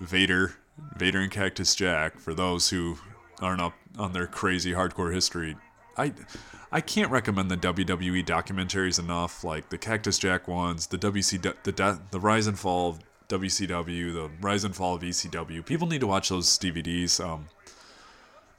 Vader, 0.00 0.54
Vader 0.96 1.20
and 1.20 1.30
Cactus 1.30 1.74
Jack, 1.74 2.20
for 2.20 2.34
those 2.34 2.70
who 2.70 2.98
aren't 3.40 3.60
up 3.60 3.74
on 3.98 4.12
their 4.12 4.26
crazy 4.26 4.72
hardcore 4.72 5.12
history. 5.12 5.56
I 5.96 6.12
I 6.72 6.80
can't 6.80 7.10
recommend 7.10 7.50
the 7.50 7.56
WWE 7.56 8.24
documentaries 8.24 8.98
enough, 8.98 9.44
like 9.44 9.68
the 9.68 9.78
Cactus 9.78 10.18
Jack 10.18 10.48
ones, 10.48 10.88
the 10.88 10.98
WC 10.98 11.40
the 11.62 12.00
the 12.10 12.20
Rise 12.20 12.46
and 12.46 12.58
Fall 12.58 12.90
of 12.90 12.98
WCW, 13.28 14.12
the 14.12 14.30
Rise 14.40 14.64
and 14.64 14.74
Fall 14.74 14.94
of 14.94 15.02
ECW. 15.02 15.64
People 15.64 15.86
need 15.86 16.00
to 16.00 16.06
watch 16.06 16.28
those 16.28 16.58
DVDs. 16.58 17.24
Um, 17.24 17.46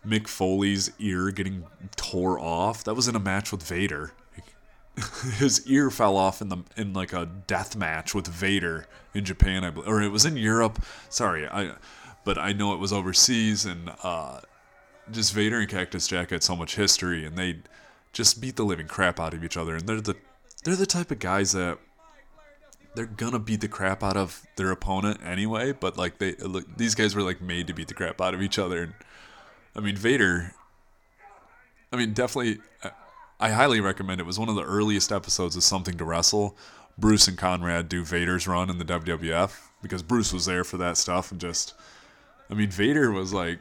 Mick 0.06 0.28
Foley's 0.28 0.92
ear 1.00 1.32
getting 1.32 1.66
tore 1.96 2.40
off. 2.40 2.84
That 2.84 2.94
was 2.94 3.08
in 3.08 3.16
a 3.16 3.20
match 3.20 3.52
with 3.52 3.64
Vader. 3.64 4.14
His 5.38 5.68
ear 5.68 5.90
fell 5.90 6.16
off 6.16 6.42
in 6.42 6.50
the 6.50 6.58
in 6.78 6.94
like 6.94 7.12
a 7.12 7.26
death 7.26 7.76
match 7.76 8.16
with 8.16 8.28
Vader 8.28 8.86
in 9.14 9.26
Japan, 9.26 9.64
I 9.64 9.72
believe, 9.72 9.90
or 9.90 10.02
it 10.02 10.10
was 10.10 10.26
in 10.26 10.38
Europe. 10.38 10.82
Sorry, 11.10 11.48
I, 11.48 11.74
but 12.24 12.38
I 12.38 12.54
know 12.54 12.74
it 12.74 12.80
was 12.80 12.94
overseas, 12.94 13.66
and 13.66 13.92
uh, 14.04 14.40
just 15.12 15.34
Vader 15.34 15.60
and 15.60 15.70
Cactus 15.70 16.08
Jack 16.08 16.32
had 16.32 16.44
so 16.44 16.56
much 16.56 16.76
history, 16.76 17.26
and 17.26 17.38
they 17.38 17.58
just 18.14 18.40
beat 18.42 18.56
the 18.56 18.64
living 18.64 18.88
crap 18.88 19.20
out 19.20 19.34
of 19.34 19.44
each 19.44 19.58
other. 19.58 19.76
And 19.76 19.88
they're 19.88 20.02
the 20.02 20.16
they're 20.64 20.76
the 20.76 20.86
type 20.86 21.12
of 21.12 21.20
guys 21.20 21.52
that 21.52 21.78
they're 22.96 23.06
gonna 23.06 23.40
beat 23.40 23.62
the 23.62 23.68
crap 23.68 24.04
out 24.04 24.18
of 24.18 24.42
their 24.56 24.72
opponent 24.72 25.20
anyway. 25.24 25.74
But 25.74 25.98
like 25.98 26.18
they 26.18 26.34
look, 26.36 26.78
these 26.78 26.96
guys 26.96 27.16
were 27.16 27.22
like 27.22 27.42
made 27.42 27.68
to 27.68 27.74
beat 27.74 27.88
the 27.88 27.94
crap 27.94 28.22
out 28.22 28.34
of 28.34 28.42
each 28.42 28.58
other. 28.58 28.84
And 28.84 28.94
I 29.76 29.82
mean 29.82 29.96
Vader. 29.96 30.54
I 31.92 31.98
mean 31.98 32.14
definitely, 32.14 32.60
uh, 32.84 32.90
I 33.40 33.52
highly 33.52 33.80
recommend. 33.80 34.20
It 34.20 34.26
was 34.26 34.40
one 34.40 34.50
of 34.50 34.56
the 34.56 34.64
earliest 34.64 35.12
episodes 35.12 35.56
of 35.56 35.64
Something 35.64 35.98
to 35.98 36.06
Wrestle. 36.06 36.58
Bruce 36.98 37.28
and 37.28 37.38
Conrad 37.38 37.90
do 37.90 38.06
Vader's 38.06 38.48
run 38.48 38.70
in 38.70 38.78
the 38.78 38.86
WWF 38.86 39.52
because 39.82 40.02
Bruce 40.02 40.32
was 40.32 40.46
there 40.46 40.64
for 40.64 40.78
that 40.78 40.98
stuff 40.98 41.32
and 41.32 41.40
just. 41.40 41.74
I 42.50 42.54
mean, 42.54 42.70
Vader 42.70 43.12
was 43.12 43.34
like 43.34 43.60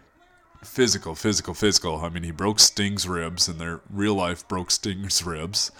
physical, 0.64 1.14
physical, 1.14 1.54
physical. 1.54 2.04
I 2.04 2.08
mean, 2.08 2.22
he 2.22 2.30
broke 2.30 2.58
Sting's 2.60 3.06
ribs, 3.08 3.48
and 3.48 3.60
their 3.60 3.80
real 3.90 4.14
life 4.14 4.46
broke 4.48 4.70
Sting's 4.70 5.24
ribs. 5.24 5.70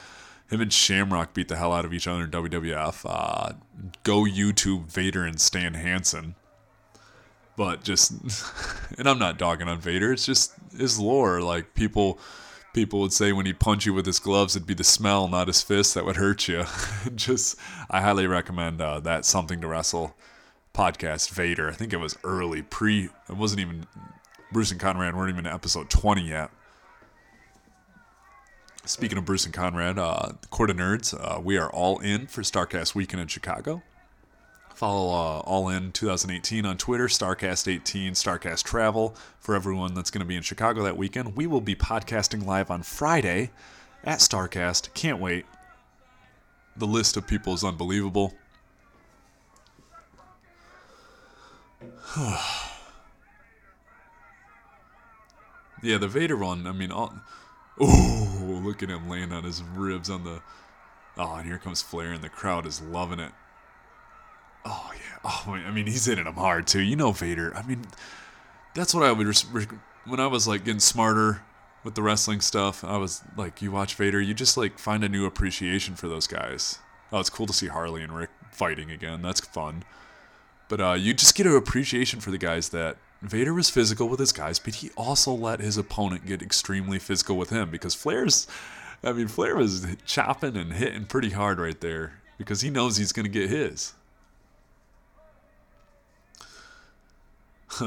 Him 0.50 0.60
and 0.60 0.72
Shamrock 0.72 1.34
beat 1.34 1.48
the 1.48 1.56
hell 1.56 1.72
out 1.72 1.84
of 1.84 1.92
each 1.92 2.06
other 2.06 2.24
in 2.24 2.30
WWF. 2.30 3.04
Uh, 3.08 3.54
go 4.02 4.24
YouTube 4.24 4.92
Vader 4.92 5.24
and 5.24 5.40
Stan 5.40 5.74
Hansen. 5.74 6.34
But 7.56 7.82
just, 7.82 8.12
and 8.98 9.08
I'm 9.08 9.18
not 9.18 9.38
dogging 9.38 9.68
on 9.68 9.80
Vader. 9.80 10.12
It's 10.12 10.26
just 10.26 10.54
his 10.76 10.98
lore. 10.98 11.40
Like 11.40 11.74
people, 11.74 12.18
people 12.74 13.00
would 13.00 13.12
say 13.12 13.32
when 13.32 13.46
he'd 13.46 13.60
punch 13.60 13.86
you 13.86 13.94
with 13.94 14.06
his 14.06 14.18
gloves, 14.18 14.54
it'd 14.54 14.66
be 14.66 14.74
the 14.74 14.84
smell, 14.84 15.28
not 15.28 15.48
his 15.48 15.62
fist, 15.62 15.94
that 15.94 16.04
would 16.04 16.16
hurt 16.16 16.46
you. 16.46 16.64
just, 17.14 17.56
I 17.90 18.00
highly 18.00 18.26
recommend 18.26 18.80
uh, 18.80 19.00
that 19.00 19.24
something 19.24 19.60
to 19.60 19.66
wrestle 19.66 20.14
podcast. 20.74 21.30
Vader. 21.30 21.70
I 21.70 21.72
think 21.72 21.92
it 21.92 21.98
was 21.98 22.18
early, 22.24 22.60
pre. 22.60 23.04
It 23.28 23.36
wasn't 23.36 23.60
even 23.60 23.86
Bruce 24.54 24.70
and 24.70 24.80
Conrad 24.80 25.16
weren't 25.16 25.30
even 25.30 25.46
episode 25.46 25.90
20 25.90 26.22
yet. 26.22 26.48
Speaking 28.84 29.18
of 29.18 29.24
Bruce 29.24 29.44
and 29.44 29.52
Conrad, 29.52 29.98
uh, 29.98 30.34
Court 30.50 30.70
of 30.70 30.76
Nerds, 30.76 31.12
uh, 31.12 31.40
we 31.40 31.58
are 31.58 31.68
all 31.70 31.98
in 31.98 32.28
for 32.28 32.42
Starrcast 32.42 32.94
Weekend 32.94 33.20
in 33.20 33.26
Chicago. 33.26 33.82
Follow 34.72 35.08
uh, 35.08 35.40
All 35.40 35.68
In 35.68 35.90
2018 35.90 36.64
on 36.66 36.76
Twitter, 36.76 37.08
StarCast18, 37.08 38.12
Starrcast 38.12 38.62
Travel 38.62 39.16
for 39.40 39.56
everyone 39.56 39.92
that's 39.92 40.12
going 40.12 40.20
to 40.20 40.24
be 40.24 40.36
in 40.36 40.42
Chicago 40.42 40.84
that 40.84 40.96
weekend. 40.96 41.36
We 41.36 41.48
will 41.48 41.60
be 41.60 41.74
podcasting 41.74 42.46
live 42.46 42.70
on 42.70 42.84
Friday 42.84 43.50
at 44.04 44.20
Starrcast. 44.20 44.94
Can't 44.94 45.18
wait. 45.18 45.46
The 46.76 46.86
list 46.86 47.16
of 47.16 47.26
people 47.26 47.54
is 47.54 47.64
unbelievable. 47.64 48.34
Yeah, 55.84 55.98
the 55.98 56.08
Vader 56.08 56.36
one. 56.36 56.66
I 56.66 56.72
mean, 56.72 56.90
all, 56.90 57.14
Oh, 57.80 58.60
look 58.62 58.82
at 58.82 58.88
him 58.88 59.08
laying 59.08 59.32
on 59.32 59.44
his 59.44 59.62
ribs 59.62 60.10
on 60.10 60.24
the. 60.24 60.40
Oh, 61.16 61.34
and 61.36 61.46
here 61.46 61.58
comes 61.58 61.82
Flair, 61.82 62.12
and 62.12 62.22
the 62.22 62.28
crowd 62.28 62.66
is 62.66 62.80
loving 62.80 63.20
it. 63.20 63.32
Oh 64.64 64.92
yeah. 64.94 65.18
Oh, 65.24 65.52
I 65.52 65.70
mean, 65.70 65.86
he's 65.86 66.06
hitting 66.06 66.26
him 66.26 66.34
hard 66.34 66.66
too. 66.66 66.80
You 66.80 66.96
know, 66.96 67.12
Vader. 67.12 67.54
I 67.56 67.62
mean, 67.62 67.84
that's 68.74 68.94
what 68.94 69.02
I 69.02 69.12
would 69.12 69.36
when 70.06 70.20
I 70.20 70.26
was 70.26 70.46
like 70.46 70.64
getting 70.64 70.80
smarter 70.80 71.42
with 71.82 71.94
the 71.94 72.02
wrestling 72.02 72.40
stuff. 72.40 72.84
I 72.84 72.96
was 72.96 73.22
like, 73.36 73.60
you 73.60 73.70
watch 73.70 73.94
Vader, 73.94 74.20
you 74.20 74.34
just 74.34 74.56
like 74.56 74.78
find 74.78 75.04
a 75.04 75.08
new 75.08 75.26
appreciation 75.26 75.96
for 75.96 76.08
those 76.08 76.26
guys. 76.26 76.78
Oh, 77.12 77.20
it's 77.20 77.30
cool 77.30 77.46
to 77.46 77.52
see 77.52 77.66
Harley 77.68 78.02
and 78.02 78.14
Rick 78.14 78.30
fighting 78.50 78.90
again. 78.90 79.22
That's 79.22 79.40
fun. 79.40 79.84
But 80.68 80.80
uh, 80.80 80.92
you 80.94 81.12
just 81.14 81.34
get 81.34 81.46
an 81.46 81.56
appreciation 81.56 82.20
for 82.20 82.30
the 82.30 82.38
guys 82.38 82.70
that 82.70 82.96
Vader 83.30 83.54
was 83.54 83.70
physical 83.70 84.08
with 84.08 84.20
his 84.20 84.32
guys, 84.32 84.58
but 84.58 84.76
he 84.76 84.90
also 84.96 85.32
let 85.32 85.60
his 85.60 85.76
opponent 85.76 86.26
get 86.26 86.42
extremely 86.42 86.98
physical 86.98 87.36
with 87.36 87.50
him 87.50 87.70
because 87.70 87.94
Flair's, 87.94 88.46
I 89.02 89.12
mean, 89.12 89.28
Flair 89.28 89.56
was 89.56 89.86
chopping 90.06 90.56
and 90.56 90.72
hitting 90.72 91.06
pretty 91.06 91.30
hard 91.30 91.58
right 91.58 91.80
there 91.80 92.20
because 92.38 92.60
he 92.60 92.70
knows 92.70 92.96
he's 92.96 93.12
going 93.12 93.24
to 93.24 93.30
get 93.30 93.50
his. 93.50 93.94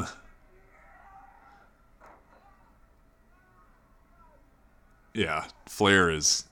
Yeah, 5.17 5.45
Flair 5.65 6.11
is. 6.11 6.43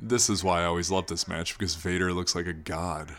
This 0.00 0.30
is 0.30 0.42
why 0.42 0.62
I 0.62 0.64
always 0.64 0.90
love 0.90 1.08
this 1.08 1.28
match 1.28 1.58
because 1.58 1.74
Vader 1.74 2.10
looks 2.14 2.34
like 2.34 2.46
a 2.46 2.54
god. 2.54 3.14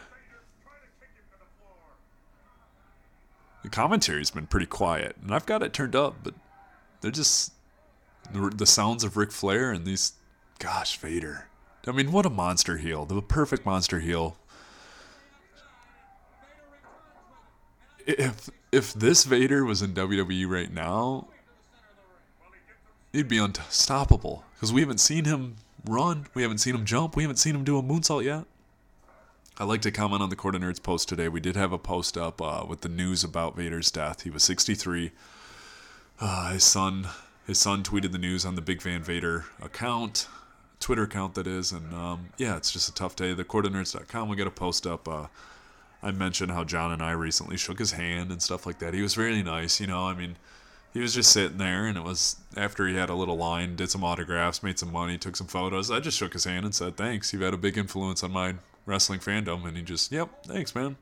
The 3.63 3.69
commentary's 3.69 4.29
been 4.29 4.47
pretty 4.47 4.65
quiet, 4.65 5.15
and 5.21 5.33
I've 5.33 5.45
got 5.45 5.63
it 5.63 5.73
turned 5.73 5.95
up, 5.95 6.15
but 6.23 6.33
they're 7.01 7.11
just 7.11 7.53
the, 8.31 8.65
sounds 8.65 9.03
of 9.03 9.17
Ric 9.17 9.31
Flair 9.31 9.71
and 9.71 9.85
these. 9.85 10.13
Gosh, 10.59 10.97
Vader. 10.97 11.47
I 11.87 11.91
mean, 11.91 12.11
what 12.11 12.25
a 12.25 12.29
monster 12.29 12.77
heel. 12.77 13.05
The 13.05 13.21
perfect 13.21 13.65
monster 13.65 13.99
heel. 13.99 14.37
If 18.05 18.49
if 18.71 18.93
this 18.93 19.23
Vader 19.23 19.63
was 19.63 19.81
in 19.81 19.93
WWE 19.93 20.49
right 20.49 20.71
now, 20.71 21.27
he'd 23.13 23.27
be 23.27 23.37
unstoppable 23.37 24.43
because 24.55 24.73
we 24.73 24.81
haven't 24.81 24.99
seen 24.99 25.25
him 25.25 25.55
run, 25.85 26.27
we 26.33 26.41
haven't 26.41 26.57
seen 26.57 26.75
him 26.75 26.83
jump, 26.83 27.15
we 27.15 27.23
haven't 27.23 27.37
seen 27.37 27.55
him 27.55 27.63
do 27.63 27.77
a 27.77 27.83
moonsault 27.83 28.23
yet. 28.25 28.45
I'd 29.59 29.65
like 29.65 29.81
to 29.81 29.91
comment 29.91 30.23
on 30.23 30.29
the 30.29 30.35
Court 30.35 30.55
of 30.55 30.61
Nerds 30.61 30.81
post 30.81 31.07
today. 31.07 31.27
We 31.27 31.39
did 31.39 31.55
have 31.55 31.71
a 31.71 31.77
post 31.77 32.17
up 32.17 32.41
uh, 32.41 32.65
with 32.67 32.81
the 32.81 32.89
news 32.89 33.23
about 33.23 33.55
Vader's 33.55 33.91
death. 33.91 34.23
He 34.23 34.31
was 34.31 34.41
63. 34.41 35.11
Uh, 36.19 36.53
his 36.53 36.63
son, 36.63 37.07
his 37.45 37.59
son 37.59 37.83
tweeted 37.83 38.13
the 38.13 38.17
news 38.17 38.45
on 38.45 38.55
the 38.55 38.63
Big 38.63 38.81
Van 38.81 39.03
Vader 39.03 39.45
account, 39.61 40.27
Twitter 40.79 41.03
account 41.03 41.35
that 41.35 41.45
is, 41.45 41.71
and 41.71 41.93
um, 41.93 42.29
yeah, 42.37 42.57
it's 42.57 42.71
just 42.71 42.89
a 42.89 42.93
tough 42.95 43.15
day. 43.15 43.35
The 43.35 43.43
Court 43.43 43.67
of 43.67 43.73
Nerds.com. 43.73 44.27
we 44.27 44.35
got 44.35 44.47
a 44.47 44.51
post 44.51 44.87
up. 44.87 45.07
Uh, 45.07 45.27
I 46.01 46.09
mentioned 46.09 46.51
how 46.51 46.63
John 46.63 46.91
and 46.91 47.03
I 47.03 47.11
recently 47.11 47.55
shook 47.55 47.77
his 47.77 47.91
hand 47.91 48.31
and 48.31 48.41
stuff 48.41 48.65
like 48.65 48.79
that. 48.79 48.95
He 48.95 49.03
was 49.03 49.19
really 49.19 49.43
nice, 49.43 49.79
you 49.79 49.85
know. 49.85 50.07
I 50.07 50.15
mean, 50.15 50.35
he 50.93 50.99
was 50.99 51.13
just 51.13 51.31
sitting 51.31 51.59
there, 51.59 51.85
and 51.85 51.95
it 51.95 52.03
was 52.03 52.37
after 52.57 52.87
he 52.87 52.95
had 52.95 53.11
a 53.11 53.15
little 53.15 53.37
line, 53.37 53.75
did 53.75 53.91
some 53.91 54.03
autographs, 54.03 54.63
made 54.63 54.79
some 54.79 54.91
money, 54.91 55.19
took 55.19 55.35
some 55.35 55.47
photos. 55.47 55.91
I 55.91 55.99
just 55.99 56.17
shook 56.17 56.33
his 56.33 56.45
hand 56.45 56.65
and 56.65 56.73
said, 56.73 56.97
"Thanks. 56.97 57.31
You've 57.31 57.43
had 57.43 57.53
a 57.53 57.57
big 57.57 57.77
influence 57.77 58.23
on 58.23 58.31
my 58.31 58.55
wrestling 58.85 59.19
fandom." 59.19 59.65
And 59.67 59.77
he 59.77 59.83
just, 59.83 60.11
"Yep, 60.11 60.45
thanks, 60.45 60.75
man. 60.75 60.97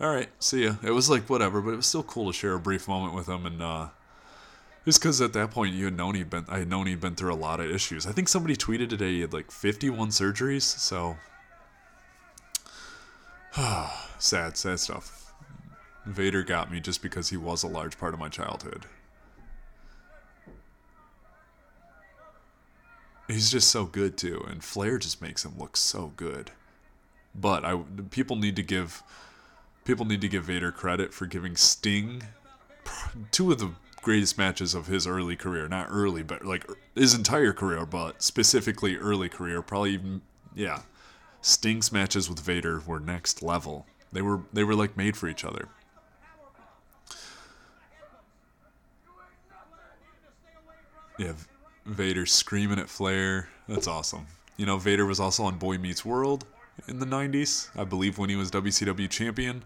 All 0.00 0.14
right, 0.14 0.28
see 0.38 0.64
ya." 0.64 0.76
It 0.82 0.90
was 0.92 1.08
like 1.10 1.28
whatever, 1.28 1.60
but 1.60 1.72
it 1.72 1.76
was 1.76 1.86
still 1.86 2.02
cool 2.02 2.26
to 2.26 2.32
share 2.32 2.54
a 2.54 2.60
brief 2.60 2.88
moment 2.88 3.14
with 3.14 3.28
him, 3.28 3.46
and 3.46 3.62
uh, 3.62 3.88
just 4.84 5.00
because 5.00 5.20
at 5.20 5.32
that 5.32 5.50
point 5.50 5.74
you 5.74 5.84
had 5.84 5.96
known 5.96 6.14
he'd 6.14 6.30
been, 6.30 6.44
I 6.48 6.58
had 6.60 6.68
known 6.68 6.86
he'd 6.86 7.00
been 7.00 7.16
through 7.16 7.32
a 7.32 7.34
lot 7.34 7.60
of 7.60 7.70
issues. 7.70 8.06
I 8.06 8.12
think 8.12 8.28
somebody 8.28 8.56
tweeted 8.56 8.88
today 8.88 9.14
he 9.14 9.20
had 9.20 9.32
like 9.32 9.50
51 9.50 10.10
surgeries, 10.10 10.62
so 10.62 11.16
sad, 14.18 14.56
sad 14.56 14.78
stuff. 14.78 15.34
Vader 16.04 16.44
got 16.44 16.70
me 16.70 16.78
just 16.78 17.02
because 17.02 17.30
he 17.30 17.36
was 17.36 17.64
a 17.64 17.68
large 17.68 17.98
part 17.98 18.14
of 18.14 18.20
my 18.20 18.28
childhood. 18.28 18.86
He's 23.26 23.50
just 23.50 23.70
so 23.70 23.86
good 23.86 24.16
too, 24.16 24.44
and 24.48 24.62
Flair 24.62 24.98
just 24.98 25.20
makes 25.20 25.44
him 25.44 25.54
look 25.58 25.76
so 25.76 26.12
good. 26.16 26.52
But 27.38 27.64
I 27.64 27.76
people 28.10 28.36
need 28.36 28.56
to 28.56 28.62
give 28.62 29.02
people 29.84 30.06
need 30.06 30.20
to 30.20 30.28
give 30.28 30.44
Vader 30.44 30.72
credit 30.72 31.12
for 31.14 31.26
giving 31.26 31.56
Sting 31.56 32.22
two 33.30 33.52
of 33.52 33.58
the 33.58 33.70
greatest 34.02 34.38
matches 34.38 34.74
of 34.74 34.86
his 34.86 35.06
early 35.06 35.36
career. 35.36 35.68
Not 35.68 35.88
early, 35.90 36.22
but 36.22 36.44
like 36.44 36.64
his 36.94 37.14
entire 37.14 37.52
career, 37.52 37.84
but 37.86 38.22
specifically 38.22 38.96
early 38.96 39.28
career. 39.28 39.62
Probably 39.62 39.94
even 39.94 40.22
yeah. 40.54 40.82
Sting's 41.42 41.92
matches 41.92 42.28
with 42.28 42.40
Vader 42.40 42.82
were 42.86 42.98
next 42.98 43.42
level. 43.42 43.86
They 44.12 44.22
were 44.22 44.40
they 44.52 44.64
were 44.64 44.74
like 44.74 44.96
made 44.96 45.16
for 45.16 45.28
each 45.28 45.44
other. 45.44 45.68
Yeah, 51.18 51.32
Vader 51.86 52.26
screaming 52.26 52.78
at 52.78 52.88
Flair. 52.88 53.48
That's 53.68 53.86
awesome. 53.86 54.26
You 54.56 54.66
know, 54.66 54.76
Vader 54.76 55.06
was 55.06 55.20
also 55.20 55.44
on 55.44 55.56
Boy 55.56 55.78
Meets 55.78 56.04
World 56.04 56.44
in 56.88 56.98
the 56.98 57.06
90s, 57.06 57.68
I 57.76 57.84
believe, 57.84 58.18
when 58.18 58.30
he 58.30 58.36
was 58.36 58.50
WCW 58.50 59.08
champion. 59.08 59.64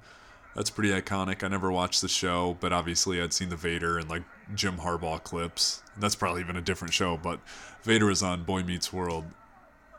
That's 0.55 0.71
pretty 0.71 0.91
iconic. 0.91 1.45
I 1.45 1.49
never 1.49 1.71
watched 1.71 2.03
the 2.03 2.09
show, 2.09 2.57
but 2.61 2.73
obviously 2.73 3.23
I'd 3.23 3.33
seen 3.33 3.51
the 3.51 3.57
Vader 3.57 3.99
and 3.99 4.11
like 4.11 4.23
Jim 4.55 4.79
Harbaugh 4.79 5.23
clips. 5.23 5.83
That's 5.99 6.17
probably 6.17 6.41
even 6.41 6.57
a 6.57 6.61
different 6.61 6.93
show, 6.93 7.17
but 7.17 7.41
Vader 7.83 8.07
was 8.07 8.23
on 8.23 8.43
Boy 8.43 8.63
Meets 8.63 8.93
World. 8.93 9.25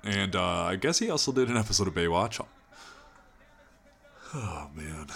And 0.03 0.35
uh, 0.35 0.63
I 0.63 0.75
guess 0.75 0.99
he 0.99 1.09
also 1.09 1.31
did 1.31 1.49
an 1.49 1.57
episode 1.57 1.87
of 1.87 1.93
Baywatch. 1.93 2.43
Oh, 4.33 4.69
man. 4.75 5.07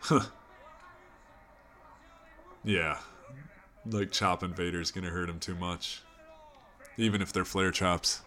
Huh. 0.00 0.20
Yeah. 2.62 2.98
Like 3.86 4.10
chopping 4.10 4.54
Vader's 4.54 4.90
gonna 4.90 5.10
hurt 5.10 5.28
him 5.30 5.38
too 5.38 5.54
much. 5.54 6.03
Even 6.96 7.20
if 7.20 7.32
they're 7.32 7.44
Flair 7.44 7.70
chops. 7.70 8.22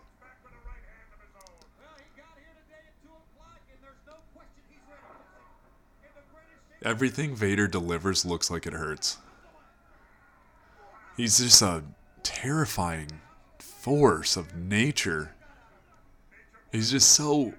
Everything 6.84 7.36
Vader 7.36 7.67
delivers 7.67 8.25
looks 8.25 8.51
like 8.51 8.65
it 8.65 8.73
hurts. 8.73 9.17
He's 11.17 11.39
just 11.39 11.62
a 11.62 11.84
terrifying 12.23 13.08
force 13.60 14.38
of 14.38 14.56
nature. 14.56 15.34
He's 16.71 16.91
just 16.91 17.10
so. 17.10 17.53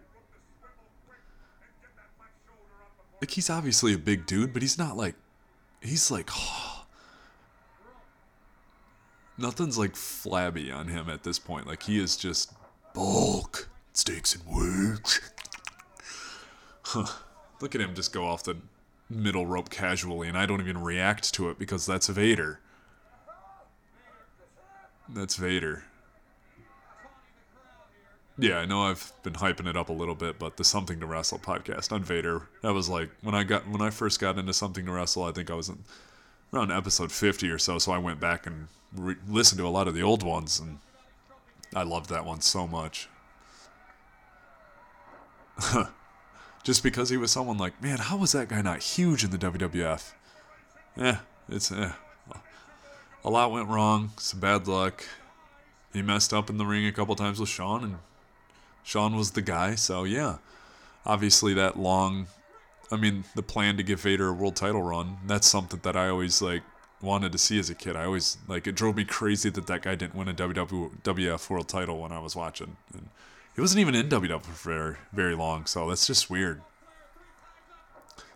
Like, 3.21 3.33
he's 3.33 3.51
obviously 3.51 3.93
a 3.93 3.99
big 3.99 4.27
dude, 4.27 4.53
but 4.53 4.63
he's 4.63 4.79
not 4.79 4.97
like. 4.97 5.15
He's 5.81 6.11
like. 6.11 6.31
Nothing's 9.39 9.79
like 9.79 9.95
flabby 9.95 10.73
on 10.73 10.89
him 10.89 11.09
at 11.09 11.23
this 11.23 11.39
point. 11.39 11.67
Like 11.67 11.85
he 11.85 11.99
is 11.99 12.17
just 12.17 12.53
bulk, 12.93 13.69
steaks 13.93 14.35
and 14.35 14.45
works. 14.45 15.21
Huh. 16.83 17.07
Look 17.61 17.75
at 17.75 17.81
him 17.81 17.95
just 17.95 18.13
go 18.13 18.27
off 18.27 18.45
the 18.45 18.57
middle 19.09 19.47
rope 19.47 19.71
casually, 19.71 20.29
and 20.29 20.37
I 20.37 20.47
don't 20.47 20.61
even 20.61 20.83
react 20.83 21.33
to 21.35 21.51
it 21.51 21.59
because 21.59 21.87
that's 21.87 22.09
Vader. 22.09 22.61
That's 25.09 25.37
Vader. 25.37 25.85
Yeah, 28.41 28.59
I 28.59 28.67
know 28.67 28.83
I've 28.83 29.13
been 29.25 29.33
hyping 29.35 29.67
it 29.67 29.77
up 29.77 29.89
a 29.89 29.93
little 29.93 30.15
bit, 30.15 30.39
but 30.39 30.57
the 30.57 30.65
Something 30.65 31.01
to 31.01 31.07
Wrestle 31.07 31.41
podcast 31.41 31.91
on 31.91 32.05
Vader, 32.05 32.43
that 32.63 32.73
was 32.73 32.89
like 32.89 33.11
when 33.23 33.35
I 33.35 33.43
got 33.43 33.69
when 33.69 33.83
I 33.83 33.91
first 33.91 34.21
got 34.21 34.39
into 34.39 34.53
Something 34.53 34.87
to 34.87 34.93
Wrestle, 34.93 35.25
I 35.25 35.33
think 35.33 35.51
I 35.51 35.55
was 35.55 35.69
in, 35.69 35.85
around 36.53 36.71
episode 36.71 37.11
50 37.11 37.51
or 37.51 37.59
so, 37.59 37.79
so 37.79 37.91
I 37.91 37.99
went 37.99 38.21
back 38.21 38.47
and 38.47 38.69
re- 38.95 39.17
listened 39.29 39.59
to 39.59 39.67
a 39.67 39.69
lot 39.69 39.89
of 39.89 39.95
the 39.95 40.03
old 40.03 40.23
ones, 40.23 40.61
and 40.61 40.79
I 41.75 41.83
loved 41.83 42.11
that 42.11 42.25
one 42.25 42.41
so 42.41 42.67
much. 42.67 43.09
Just 46.65 46.83
because 46.83 47.09
he 47.09 47.17
was 47.17 47.31
someone 47.31 47.59
like, 47.59 47.83
man, 47.83 47.99
how 47.99 48.17
was 48.17 48.33
that 48.33 48.49
guy 48.49 48.63
not 48.63 48.83
huge 48.83 49.25
in 49.25 49.31
the 49.31 49.39
WWF? 49.39 50.13
Eh, 50.99 51.17
it's 51.49 51.73
eh. 51.73 51.93
A 53.25 53.31
lot 53.31 53.51
went 53.51 53.69
wrong, 53.69 54.11
some 54.17 54.41
bad 54.41 54.69
luck. 54.69 55.05
He 55.93 56.03
messed 56.03 56.33
up 56.33 56.51
in 56.51 56.59
the 56.59 56.67
ring 56.67 56.87
a 56.87 56.93
couple 56.93 57.15
times 57.17 57.41
with 57.41 57.49
Shawn, 57.49 57.83
and 57.85 57.99
Shawn 58.85 59.17
was 59.17 59.33
the 59.33 59.43
guy, 59.43 59.75
so 59.75 60.05
yeah. 60.05 60.39
Obviously, 61.07 61.55
that 61.55 61.79
long 61.79 62.27
I 62.91 62.97
mean, 62.97 63.25
the 63.35 63.43
plan 63.43 63.77
to 63.77 63.83
give 63.83 64.01
Vader 64.01 64.29
a 64.29 64.33
world 64.33 64.57
title 64.57 64.83
run, 64.83 65.19
that's 65.27 65.47
something 65.47 65.81
that 65.83 65.97
I 65.97 66.09
always 66.09 66.41
like 66.41 66.63
wanted 67.01 67.33
to 67.33 67.39
see 67.39 67.59
as 67.59 67.71
a 67.71 67.75
kid. 67.75 67.97
I 67.97 68.05
always 68.05 68.39
like 68.49 68.67
it 68.67 68.75
drove 68.75 68.97
me 68.97 69.05
crazy 69.05 69.51
that 69.51 69.67
that 69.67 69.83
guy 69.83 69.95
didn't 69.95 70.15
win 70.15 70.29
a 70.29 70.35
WWF 70.35 71.51
World 71.51 71.69
Title 71.69 71.99
when 72.01 72.13
I 72.13 72.19
was 72.19 72.35
watching. 72.35 72.77
And 72.93 73.09
he 73.55 73.61
wasn't 73.61 73.81
even 73.81 73.95
in 73.95 74.09
WWF 74.09 74.43
for 74.43 74.69
very, 74.69 74.97
very 75.13 75.35
long, 75.35 75.67
so 75.67 75.89
that's 75.89 76.07
just 76.07 76.29
weird. 76.31 76.63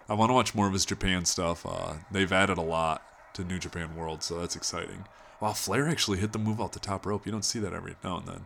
I 0.09 0.15
want 0.15 0.31
to 0.31 0.35
watch 0.35 0.55
more 0.55 0.67
of 0.67 0.73
his 0.73 0.85
Japan 0.85 1.25
stuff. 1.25 1.65
Uh, 1.65 1.95
they've 2.11 2.33
added 2.33 2.59
a 2.59 2.63
lot. 2.63 3.03
to 3.35 3.45
New 3.45 3.59
Japan 3.59 3.97
World, 3.97 4.23
so 4.23 4.39
that's 4.39 4.57
exciting. 4.57 5.07
Wow, 5.41 5.53
Flair 5.55 5.89
actually 5.89 6.19
hit 6.19 6.33
the 6.33 6.39
move 6.39 6.61
off 6.61 6.73
the 6.73 6.79
top 6.79 7.07
rope. 7.07 7.25
You 7.25 7.33
don't 7.33 7.45
see 7.45 7.59
that 7.61 7.73
every 7.73 7.97
now 8.05 8.19
and 8.19 8.29
then. 8.29 8.45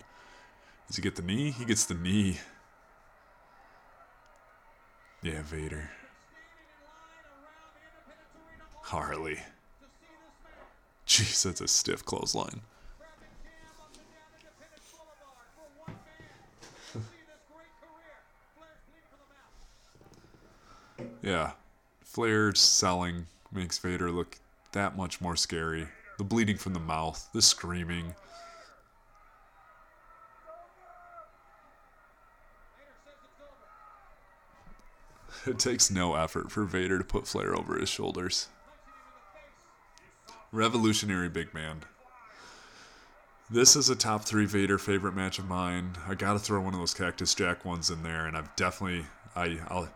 Does 0.87 0.97
he 0.97 1.03
get 1.03 1.17
the 1.17 1.23
knee? 1.23 1.51
He 1.51 1.65
gets 1.65 1.85
the 1.85 1.95
knee. 1.95 2.39
Yeah, 5.23 5.43
Vader. 5.43 5.91
Harley. 8.83 9.39
Jeez, 11.07 11.45
that's 11.45 11.61
a 11.61 11.69
stiff 11.69 12.05
clothesline. 12.05 12.63
yeah, 21.23 21.53
Flair 22.03 22.55
selling 22.55 23.27
makes 23.53 23.79
Vader 23.79 24.11
look 24.11 24.39
that 24.73 24.97
much 24.97 25.21
more 25.21 25.37
scary. 25.37 25.87
The 26.19 26.25
bleeding 26.25 26.57
from 26.57 26.73
the 26.75 26.81
mouth, 26.81 27.29
the 27.33 27.43
screaming. 27.43 28.15
It 35.47 35.61
takes 35.61 35.91
no 35.93 36.15
effort 36.17 36.51
for 36.51 36.65
Vader 36.65 36.99
to 36.99 37.05
put 37.05 37.29
Flair 37.29 37.55
over 37.57 37.79
his 37.79 37.89
shoulders. 37.89 38.49
Revolutionary 40.53 41.29
big 41.29 41.53
man. 41.53 41.81
This 43.51 43.77
is 43.77 43.89
a 43.91 43.97
top 43.97 44.25
three 44.25 44.47
Vader 44.47 44.79
favorite 44.79 45.15
match 45.15 45.39
of 45.39 45.47
mine. 45.47 45.93
I 46.09 46.15
gotta 46.15 46.39
throw 46.39 46.61
one 46.61 46.75
of 46.75 46.81
those 46.81 46.95
Cactus 46.95 47.35
Jack 47.35 47.65
ones 47.65 47.91
in 47.91 48.03
there, 48.03 48.27
and 48.27 48.37
I've 48.37 48.55
definitely 48.57 49.07
I 49.35 49.59
I'll 49.69 49.89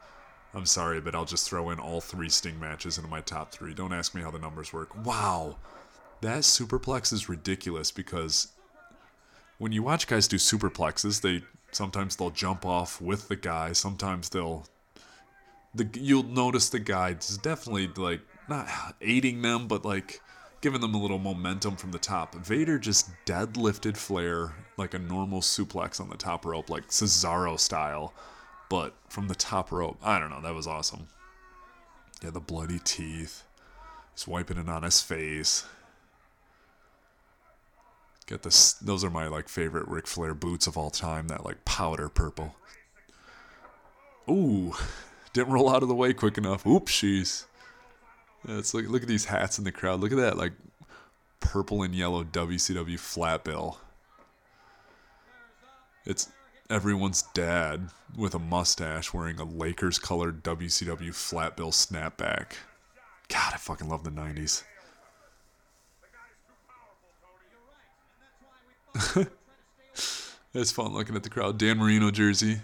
I'm 0.54 0.66
sorry, 0.66 1.00
but 1.00 1.14
I'll 1.14 1.24
just 1.24 1.48
throw 1.48 1.70
in 1.70 1.78
all 1.78 2.00
three 2.00 2.28
Sting 2.28 2.58
matches 2.58 2.98
into 2.98 3.08
my 3.08 3.20
top 3.20 3.52
three. 3.52 3.74
Don't 3.74 3.92
ask 3.92 4.14
me 4.14 4.22
how 4.22 4.30
the 4.30 4.38
numbers 4.38 4.72
work. 4.72 5.04
Wow, 5.04 5.56
that 6.20 6.40
superplex 6.40 7.12
is 7.12 7.28
ridiculous 7.28 7.90
because 7.90 8.48
when 9.58 9.72
you 9.72 9.82
watch 9.82 10.06
guys 10.06 10.28
do 10.28 10.36
superplexes, 10.36 11.20
they 11.20 11.42
sometimes 11.72 12.16
they'll 12.16 12.30
jump 12.30 12.66
off 12.66 13.00
with 13.00 13.28
the 13.28 13.36
guy. 13.36 13.72
Sometimes 13.72 14.28
they'll 14.28 14.66
the 15.74 15.88
you'll 15.94 16.22
notice 16.22 16.68
the 16.68 16.80
guy 16.80 17.10
is 17.10 17.38
definitely 17.38 17.88
like 17.96 18.20
not 18.48 18.68
aiding 19.00 19.42
them, 19.42 19.68
but 19.68 19.84
like 19.84 20.20
giving 20.60 20.80
them 20.80 20.94
a 20.94 21.00
little 21.00 21.18
momentum 21.18 21.76
from 21.76 21.92
the 21.92 21.98
top. 21.98 22.34
Vader 22.34 22.78
just 22.78 23.10
deadlifted 23.24 23.96
Flair 23.96 24.52
like 24.76 24.94
a 24.94 24.98
normal 24.98 25.40
suplex 25.40 26.00
on 26.00 26.10
the 26.10 26.16
top 26.16 26.44
rope, 26.44 26.68
like 26.68 26.88
Cesaro 26.88 27.58
style, 27.58 28.12
but 28.68 28.94
from 29.08 29.28
the 29.28 29.34
top 29.34 29.72
rope. 29.72 29.98
I 30.02 30.18
don't 30.18 30.30
know. 30.30 30.40
That 30.40 30.54
was 30.54 30.66
awesome. 30.66 31.08
Yeah, 32.22 32.30
the 32.30 32.40
bloody 32.40 32.78
teeth. 32.78 33.44
He's 34.14 34.28
wiping 34.28 34.58
it 34.58 34.68
on 34.68 34.82
his 34.82 35.00
face. 35.00 35.64
Get 38.26 38.42
this. 38.42 38.74
Those 38.74 39.02
are 39.02 39.10
my 39.10 39.26
like 39.26 39.48
favorite 39.48 39.88
Ric 39.88 40.06
Flair 40.06 40.34
boots 40.34 40.66
of 40.66 40.76
all 40.76 40.90
time. 40.90 41.28
That 41.28 41.44
like 41.44 41.64
powder 41.64 42.08
purple. 42.08 42.54
Ooh, 44.28 44.74
didn't 45.32 45.52
roll 45.52 45.68
out 45.68 45.82
of 45.82 45.88
the 45.88 45.94
way 45.94 46.12
quick 46.12 46.38
enough. 46.38 46.64
Oopsies. 46.64 47.46
Yeah, 48.46 48.58
it's 48.58 48.74
like 48.74 48.88
look 48.88 49.02
at 49.02 49.08
these 49.08 49.26
hats 49.26 49.58
in 49.58 49.64
the 49.64 49.72
crowd. 49.72 50.00
Look 50.00 50.12
at 50.12 50.18
that 50.18 50.36
like 50.36 50.52
purple 51.40 51.82
and 51.82 51.94
yellow 51.94 52.24
WCW 52.24 52.98
flat 52.98 53.44
bill. 53.44 53.78
It's 56.06 56.30
everyone's 56.70 57.22
dad 57.34 57.90
with 58.16 58.34
a 58.34 58.38
mustache 58.38 59.12
wearing 59.12 59.38
a 59.40 59.44
Lakers 59.44 59.98
colored 59.98 60.42
WCW 60.42 61.14
flat 61.14 61.56
bill 61.56 61.72
snapback. 61.72 62.52
God, 63.28 63.52
I 63.54 63.56
fucking 63.58 63.88
love 63.88 64.04
the 64.04 64.10
90s. 64.10 64.64
it's 70.54 70.72
fun 70.72 70.92
looking 70.92 71.14
at 71.14 71.22
the 71.22 71.30
crowd. 71.30 71.58
Dan 71.58 71.78
Marino 71.78 72.10
jersey. 72.10 72.60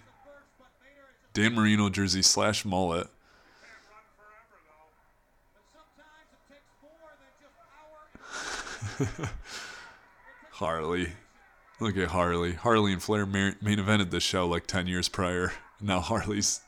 Dan 1.32 1.54
Marino 1.54 1.88
jersey 1.88 2.22
slash 2.22 2.64
mullet. 2.64 3.06
Harley. 10.52 11.12
Look 11.80 11.96
at 11.96 12.08
Harley. 12.08 12.54
Harley 12.54 12.92
and 12.92 13.02
Flair 13.02 13.26
main 13.26 13.54
evented 13.62 14.10
this 14.10 14.22
show 14.22 14.46
like 14.46 14.66
10 14.66 14.86
years 14.86 15.08
prior. 15.08 15.52
Now 15.78 16.00
Harley's. 16.00 16.62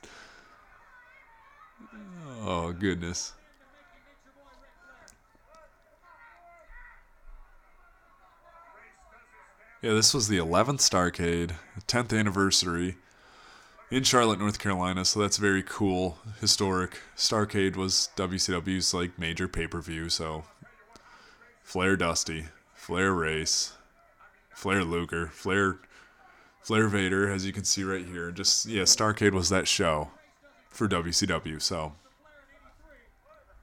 Oh, 2.42 2.72
goodness. 2.72 3.32
Yeah, 9.80 9.94
this 9.94 10.12
was 10.12 10.28
the 10.28 10.36
11th 10.36 10.80
Starrcade, 10.80 11.52
10th 11.86 12.18
anniversary 12.18 12.96
in 13.90 14.02
Charlotte, 14.02 14.38
North 14.38 14.58
Carolina, 14.58 15.04
so 15.04 15.20
that's 15.20 15.38
very 15.38 15.62
cool, 15.62 16.18
historic. 16.40 16.98
Starrcade 17.16 17.76
was 17.76 18.10
WCW's 18.16 18.92
like 18.92 19.18
major 19.18 19.48
pay-per-view, 19.48 20.10
so 20.10 20.44
Flair 21.68 21.98
Dusty, 21.98 22.46
Flair 22.72 23.12
Race, 23.12 23.74
Flair 24.54 24.84
Luger, 24.84 25.26
Flair 25.26 25.76
Flair 26.62 26.88
Vader, 26.88 27.30
as 27.30 27.44
you 27.44 27.52
can 27.52 27.64
see 27.64 27.84
right 27.84 28.06
here. 28.06 28.30
Just 28.30 28.64
yeah, 28.64 28.84
Starrcade 28.84 29.32
was 29.32 29.50
that 29.50 29.68
show 29.68 30.08
for 30.70 30.88
WCW, 30.88 31.60
so 31.60 31.92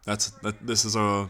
that's 0.04 0.30
that 0.44 0.68
this 0.68 0.86
is 0.86 0.96
a 0.96 1.28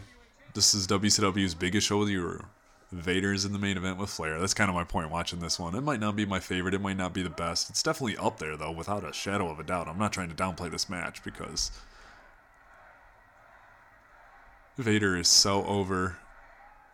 this 0.52 0.74
is 0.74 0.86
WCW's 0.86 1.54
biggest 1.54 1.86
show 1.86 2.02
of 2.02 2.08
the 2.08 2.12
year 2.12 2.44
Vader's 2.92 3.46
in 3.46 3.54
the 3.54 3.58
main 3.58 3.78
event 3.78 3.96
with 3.96 4.10
Flair. 4.10 4.38
That's 4.38 4.52
kind 4.52 4.68
of 4.68 4.74
my 4.74 4.84
point 4.84 5.10
watching 5.10 5.40
this 5.40 5.58
one. 5.58 5.74
It 5.74 5.80
might 5.80 5.98
not 5.98 6.14
be 6.14 6.26
my 6.26 6.40
favorite. 6.40 6.74
It 6.74 6.82
might 6.82 6.98
not 6.98 7.14
be 7.14 7.22
the 7.22 7.30
best. 7.30 7.70
It's 7.70 7.82
definitely 7.82 8.18
up 8.18 8.38
there, 8.38 8.54
though, 8.54 8.70
without 8.70 9.02
a 9.02 9.14
shadow 9.14 9.48
of 9.48 9.58
a 9.58 9.64
doubt. 9.64 9.88
I'm 9.88 9.98
not 9.98 10.12
trying 10.12 10.28
to 10.28 10.34
downplay 10.34 10.70
this 10.70 10.90
match 10.90 11.24
because 11.24 11.70
Vader 14.76 15.16
is 15.16 15.28
so 15.28 15.64
over 15.64 16.18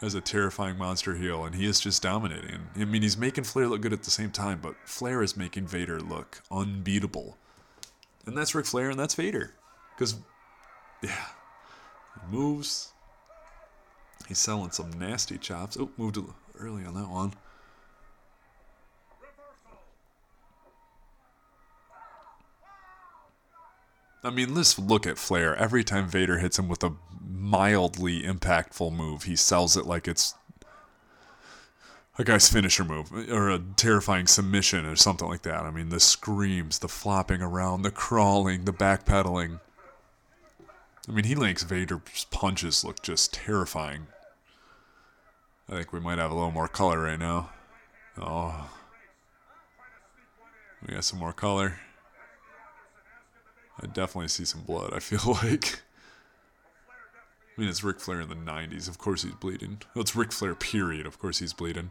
as 0.02 0.14
a 0.14 0.20
terrifying 0.20 0.76
monster 0.76 1.14
heel, 1.14 1.44
and 1.44 1.54
he 1.54 1.64
is 1.64 1.80
just 1.80 2.02
dominating. 2.02 2.68
I 2.76 2.84
mean, 2.84 3.02
he's 3.02 3.16
making 3.16 3.44
Flair 3.44 3.68
look 3.68 3.80
good 3.80 3.92
at 3.92 4.02
the 4.02 4.10
same 4.10 4.30
time, 4.30 4.58
but 4.60 4.74
Flair 4.84 5.22
is 5.22 5.36
making 5.36 5.68
Vader 5.68 6.00
look 6.00 6.42
unbeatable. 6.50 7.38
And 8.26 8.36
that's 8.36 8.54
Ric 8.54 8.66
Flair, 8.66 8.90
and 8.90 8.98
that's 8.98 9.14
Vader. 9.14 9.54
Because, 9.94 10.16
yeah, 11.02 11.26
he 12.14 12.36
moves, 12.36 12.92
He's 14.28 14.38
selling 14.38 14.70
some 14.70 14.90
nasty 14.98 15.38
chops. 15.38 15.76
Oh, 15.78 15.90
moved 15.96 16.18
early 16.58 16.84
on 16.84 16.94
that 16.94 17.08
one. 17.08 17.34
I 24.24 24.30
mean, 24.30 24.54
let's 24.54 24.78
look 24.78 25.06
at 25.06 25.18
Flair. 25.18 25.56
Every 25.56 25.82
time 25.82 26.06
Vader 26.06 26.38
hits 26.38 26.58
him 26.58 26.68
with 26.68 26.84
a 26.84 26.94
mildly 27.20 28.22
impactful 28.22 28.92
move, 28.92 29.24
he 29.24 29.34
sells 29.34 29.76
it 29.76 29.84
like 29.84 30.06
it's 30.06 30.34
a 32.18 32.24
guy's 32.24 32.48
finisher 32.48 32.84
move 32.84 33.10
or 33.30 33.50
a 33.50 33.58
terrifying 33.76 34.26
submission 34.26 34.86
or 34.86 34.94
something 34.96 35.26
like 35.26 35.42
that. 35.42 35.62
I 35.62 35.70
mean, 35.70 35.88
the 35.88 35.98
screams, 35.98 36.78
the 36.78 36.88
flopping 36.88 37.42
around, 37.42 37.82
the 37.82 37.90
crawling, 37.90 38.64
the 38.64 38.72
backpedaling. 38.72 39.60
I 41.08 41.12
mean, 41.12 41.24
he 41.24 41.34
makes 41.34 41.64
Vader's 41.64 42.26
punches 42.30 42.84
look 42.84 43.02
just 43.02 43.34
terrifying. 43.34 44.06
I 45.68 45.72
think 45.72 45.92
we 45.92 46.00
might 46.00 46.18
have 46.18 46.30
a 46.30 46.34
little 46.34 46.52
more 46.52 46.68
color 46.68 47.00
right 47.00 47.18
now. 47.18 47.50
Oh. 48.18 48.70
We 50.86 50.94
got 50.94 51.04
some 51.04 51.18
more 51.18 51.32
color. 51.32 51.78
I 53.80 53.86
definitely 53.86 54.28
see 54.28 54.44
some 54.44 54.62
blood, 54.62 54.92
I 54.92 54.98
feel 55.00 55.34
like. 55.42 55.82
I 57.56 57.60
mean, 57.60 57.68
it's 57.68 57.84
Ric 57.84 58.00
Flair 58.00 58.20
in 58.20 58.28
the 58.28 58.34
90s. 58.34 58.88
Of 58.88 58.98
course 58.98 59.22
he's 59.22 59.34
bleeding. 59.34 59.82
Well, 59.94 60.02
it's 60.02 60.16
Ric 60.16 60.32
Flair, 60.32 60.54
period. 60.54 61.06
Of 61.06 61.18
course 61.18 61.38
he's 61.38 61.52
bleeding. 61.52 61.90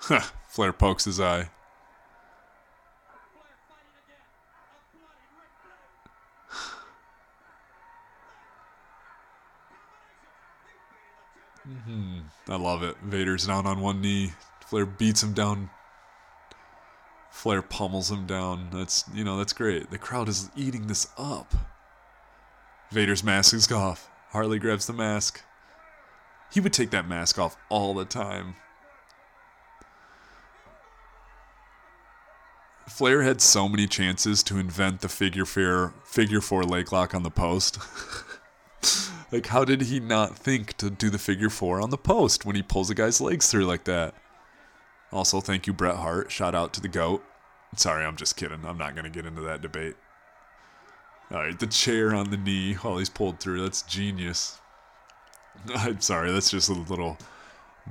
Flair 0.48 0.72
pokes 0.72 1.04
his 1.04 1.20
eye. 1.20 1.50
Mm-hmm. 11.68 12.20
I 12.50 12.56
love 12.56 12.82
it. 12.82 12.96
Vader's 13.04 13.46
down 13.46 13.66
on 13.66 13.80
one 13.80 14.00
knee. 14.00 14.32
Flair 14.66 14.86
beats 14.86 15.22
him 15.22 15.34
down. 15.34 15.70
Flair 17.30 17.62
pummels 17.62 18.10
him 18.10 18.26
down. 18.26 18.68
That's 18.72 19.04
you 19.14 19.24
know 19.24 19.38
that's 19.38 19.52
great. 19.52 19.90
The 19.90 19.98
crowd 19.98 20.28
is 20.28 20.50
eating 20.56 20.88
this 20.88 21.08
up. 21.16 21.54
Vader's 22.90 23.22
mask 23.22 23.54
is 23.54 23.70
off. 23.70 24.10
Harley 24.30 24.58
grabs 24.58 24.86
the 24.86 24.92
mask. 24.92 25.42
He 26.52 26.60
would 26.60 26.72
take 26.72 26.90
that 26.90 27.08
mask 27.08 27.38
off 27.38 27.56
all 27.68 27.94
the 27.94 28.04
time. 28.04 28.56
Flair 32.88 33.22
had 33.22 33.40
so 33.40 33.68
many 33.68 33.86
chances 33.86 34.42
to 34.42 34.58
invent 34.58 35.00
the 35.00 35.08
figure 35.08 35.44
four 35.44 35.94
figure 36.04 36.40
four 36.40 36.64
leg 36.64 36.92
lock 36.92 37.14
on 37.14 37.22
the 37.22 37.30
post. 37.30 37.78
like 39.32 39.46
how 39.46 39.64
did 39.64 39.82
he 39.82 40.00
not 40.00 40.36
think 40.36 40.76
to 40.78 40.90
do 40.90 41.08
the 41.08 41.18
figure 41.18 41.50
four 41.50 41.80
on 41.80 41.90
the 41.90 41.96
post 41.96 42.44
when 42.44 42.56
he 42.56 42.62
pulls 42.62 42.90
a 42.90 42.94
guy's 42.94 43.20
legs 43.20 43.48
through 43.48 43.64
like 43.64 43.84
that? 43.84 44.14
Also, 45.12 45.40
thank 45.40 45.66
you, 45.66 45.72
Bret 45.72 45.96
Hart. 45.96 46.30
Shout 46.30 46.54
out 46.54 46.72
to 46.74 46.80
the 46.80 46.88
GOAT. 46.88 47.24
Sorry, 47.76 48.04
I'm 48.04 48.16
just 48.16 48.36
kidding. 48.36 48.64
I'm 48.64 48.78
not 48.78 48.94
gonna 48.94 49.10
get 49.10 49.26
into 49.26 49.42
that 49.42 49.62
debate. 49.62 49.96
Alright, 51.32 51.60
the 51.60 51.66
chair 51.66 52.14
on 52.14 52.30
the 52.30 52.36
knee 52.36 52.74
while 52.74 52.98
he's 52.98 53.08
pulled 53.08 53.38
through. 53.38 53.62
That's 53.62 53.82
genius. 53.82 54.58
I'm 55.74 56.00
sorry, 56.00 56.32
that's 56.32 56.50
just 56.50 56.68
a 56.68 56.74
little 56.74 57.18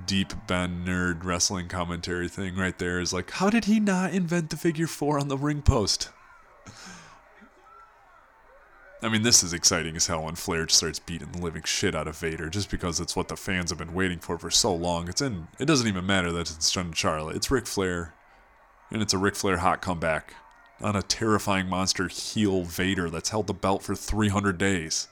deep 0.05 0.33
bend 0.47 0.87
nerd 0.87 1.23
wrestling 1.23 1.67
commentary 1.67 2.27
thing 2.27 2.55
right 2.55 2.77
there 2.77 2.99
is 2.99 3.13
like, 3.13 3.31
how 3.31 3.49
did 3.49 3.65
he 3.65 3.79
not 3.79 4.13
invent 4.13 4.49
the 4.49 4.57
figure 4.57 4.87
four 4.87 5.19
on 5.19 5.27
the 5.27 5.37
ring 5.37 5.61
post? 5.61 6.09
I 9.01 9.07
mean, 9.07 9.21
this 9.21 9.43
is 9.43 9.53
exciting 9.53 9.95
as 9.95 10.07
hell 10.07 10.23
when 10.23 10.35
Flair 10.35 10.67
starts 10.67 10.99
beating 10.99 11.31
the 11.31 11.39
living 11.39 11.63
shit 11.63 11.95
out 11.95 12.07
of 12.07 12.17
Vader 12.17 12.49
just 12.49 12.69
because 12.69 12.99
it's 12.99 13.15
what 13.15 13.29
the 13.29 13.37
fans 13.37 13.69
have 13.69 13.79
been 13.79 13.93
waiting 13.93 14.19
for 14.19 14.37
for 14.37 14.51
so 14.51 14.75
long. 14.75 15.07
It's 15.07 15.21
in. 15.21 15.47
It 15.57 15.65
doesn't 15.65 15.87
even 15.87 16.05
matter 16.05 16.33
that 16.33 16.51
it's 16.51 16.71
done 16.71 16.87
in 16.87 16.93
Charlotte. 16.93 17.37
It's 17.37 17.49
Ric 17.49 17.65
Flair, 17.65 18.13
and 18.91 19.01
it's 19.01 19.13
a 19.13 19.17
Ric 19.17 19.35
Flair 19.35 19.57
hot 19.57 19.81
comeback 19.81 20.33
on 20.81 20.97
a 20.97 21.01
terrifying 21.01 21.67
monster 21.67 22.09
heel 22.09 22.63
Vader 22.63 23.09
that's 23.09 23.29
held 23.29 23.47
the 23.47 23.53
belt 23.53 23.83
for 23.83 23.95
300 23.95 24.57
days. 24.57 25.07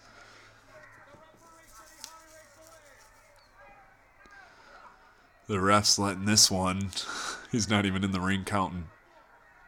The 5.47 5.61
ref's 5.61 5.97
letting 5.97 6.25
this 6.25 6.51
one. 6.51 6.91
He's 7.53 7.69
not 7.69 7.85
even 7.85 8.03
in 8.03 8.11
the 8.11 8.19
ring 8.19 8.43
counting. 8.43 8.89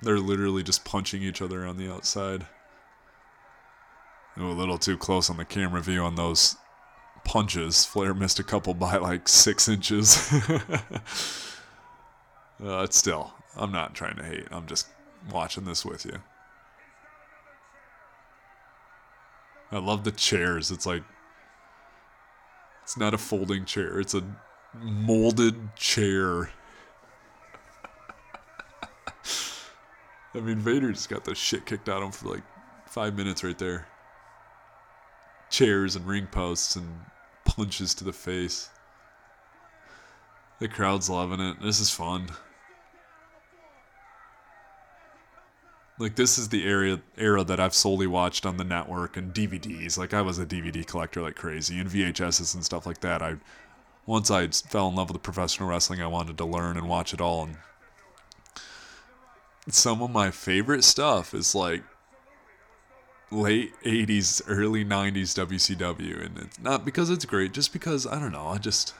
They're 0.02 0.20
literally 0.20 0.64
just 0.64 0.84
punching 0.84 1.24
each 1.24 1.42
other 1.42 1.66
on 1.66 1.78
the 1.78 1.90
outside. 1.90 2.46
Oh, 4.42 4.52
a 4.52 4.54
little 4.54 4.78
too 4.78 4.98
close 4.98 5.30
on 5.30 5.36
the 5.36 5.44
camera 5.44 5.82
view 5.82 6.02
on 6.02 6.16
those 6.16 6.56
punches. 7.26 7.84
Flair 7.84 8.14
missed 8.14 8.40
a 8.40 8.44
couple 8.44 8.74
by 8.74 8.96
like 8.96 9.28
six 9.28 9.68
inches. 9.68 10.34
uh, 12.64 12.88
still, 12.90 13.34
I'm 13.58 13.74
not 13.74 13.94
trying 13.94 14.16
to 14.16 14.24
hate. 14.24 14.48
I'm 14.50 14.66
just 14.66 14.88
watching 15.30 15.66
this 15.66 15.84
with 15.84 16.06
you. 16.06 16.22
I 19.74 19.80
love 19.80 20.06
the 20.06 20.12
chairs. 20.12 20.72
It's 20.72 20.86
like, 20.86 21.04
it's 22.84 22.98
not 22.98 23.14
a 23.14 23.18
folding 23.18 23.66
chair, 23.66 24.00
it's 24.00 24.14
a 24.14 24.24
molded 24.74 25.76
chair. 25.76 26.44
I 30.34 30.40
mean, 30.40 30.60
Vader 30.60 30.94
just 30.94 31.10
got 31.10 31.26
the 31.26 31.36
shit 31.36 31.66
kicked 31.66 31.90
out 31.90 31.98
of 31.98 32.04
him 32.04 32.12
for 32.14 32.30
like 32.30 32.44
five 32.86 33.18
minutes 33.18 33.44
right 33.44 33.58
there. 33.58 33.86
Chairs 35.60 35.98
and 35.98 36.08
ring 36.08 36.26
posts 36.26 36.78
and 36.78 36.88
punches 37.44 37.94
to 37.96 38.06
the 38.06 38.14
face. 38.14 38.70
The 40.60 40.70
crowd's 40.70 41.10
loving 41.10 41.42
it. 41.42 41.62
This 41.62 41.82
is 41.82 41.90
fun. 41.90 42.30
Like 45.98 46.16
this 46.16 46.38
is 46.38 46.48
the 46.48 46.66
area 46.66 47.02
era 47.18 47.44
that 47.44 47.60
I've 47.60 47.74
solely 47.74 48.08
watched 48.08 48.46
on 48.46 48.56
the 48.56 48.64
network 48.64 49.18
and 49.18 49.34
DVDs. 49.34 49.98
Like 49.98 50.14
I 50.14 50.22
was 50.22 50.40
a 50.40 50.46
DVD 50.46 50.88
collector 50.88 51.22
like 51.22 51.36
crazy 51.36 51.78
and 51.78 51.90
VHSs 51.90 52.54
and 52.56 52.64
stuff 52.64 52.86
like 52.86 53.02
that. 53.02 53.22
I 53.22 53.36
once 54.06 54.32
I 54.32 54.48
fell 54.48 54.88
in 54.88 54.96
love 54.96 55.12
with 55.12 55.22
professional 55.22 55.68
wrestling, 55.68 56.02
I 56.02 56.08
wanted 56.08 56.38
to 56.38 56.46
learn 56.46 56.78
and 56.78 56.88
watch 56.88 57.14
it 57.14 57.20
all. 57.20 57.44
And 57.44 57.58
some 59.70 60.02
of 60.02 60.10
my 60.10 60.32
favorite 60.32 60.86
stuff 60.86 61.34
is 61.34 61.54
like 61.54 61.84
late 63.32 63.74
80s, 63.84 64.42
early 64.48 64.86
90s 64.86 65.36
WCW. 65.36 66.26
And 66.26 66.38
it's 66.38 66.60
not 66.60 66.86
because 66.86 67.10
it's 67.10 67.26
great, 67.26 67.54
just 67.54 67.74
because, 67.74 68.06
I 68.08 68.20
don't 68.20 68.32
know, 68.32 68.48
I 68.48 68.58
just. 68.58 68.94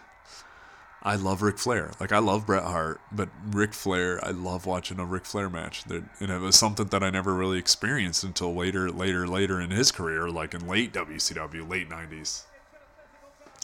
I 1.02 1.16
love 1.16 1.42
Ric 1.42 1.58
Flair. 1.58 1.94
Like 2.02 2.12
I 2.12 2.20
love 2.20 2.46
Bret 2.46 2.64
Hart, 2.64 3.00
but 3.10 3.30
Ric 3.52 3.74
Flair, 3.74 4.20
I 4.22 4.32
love 4.32 4.66
watching 4.66 5.00
a 5.00 5.06
Ric 5.06 5.24
Flair 5.24 5.50
match. 5.50 5.86
That 5.86 6.04
and 6.20 6.30
it 6.30 6.40
was 6.40 6.58
something 6.58 6.88
that 6.88 7.02
I 7.02 7.10
never 7.10 7.34
really 7.34 7.58
experienced 7.58 8.26
until 8.26 8.54
later, 8.54 8.92
later, 8.92 9.26
later 9.26 9.62
in 9.62 9.70
his 9.70 9.94
career, 9.94 10.30
like 10.30 10.54
in 10.54 10.68
late 10.68 10.92
WCW, 10.92 11.70
late 11.70 11.90
'90s 11.90 12.44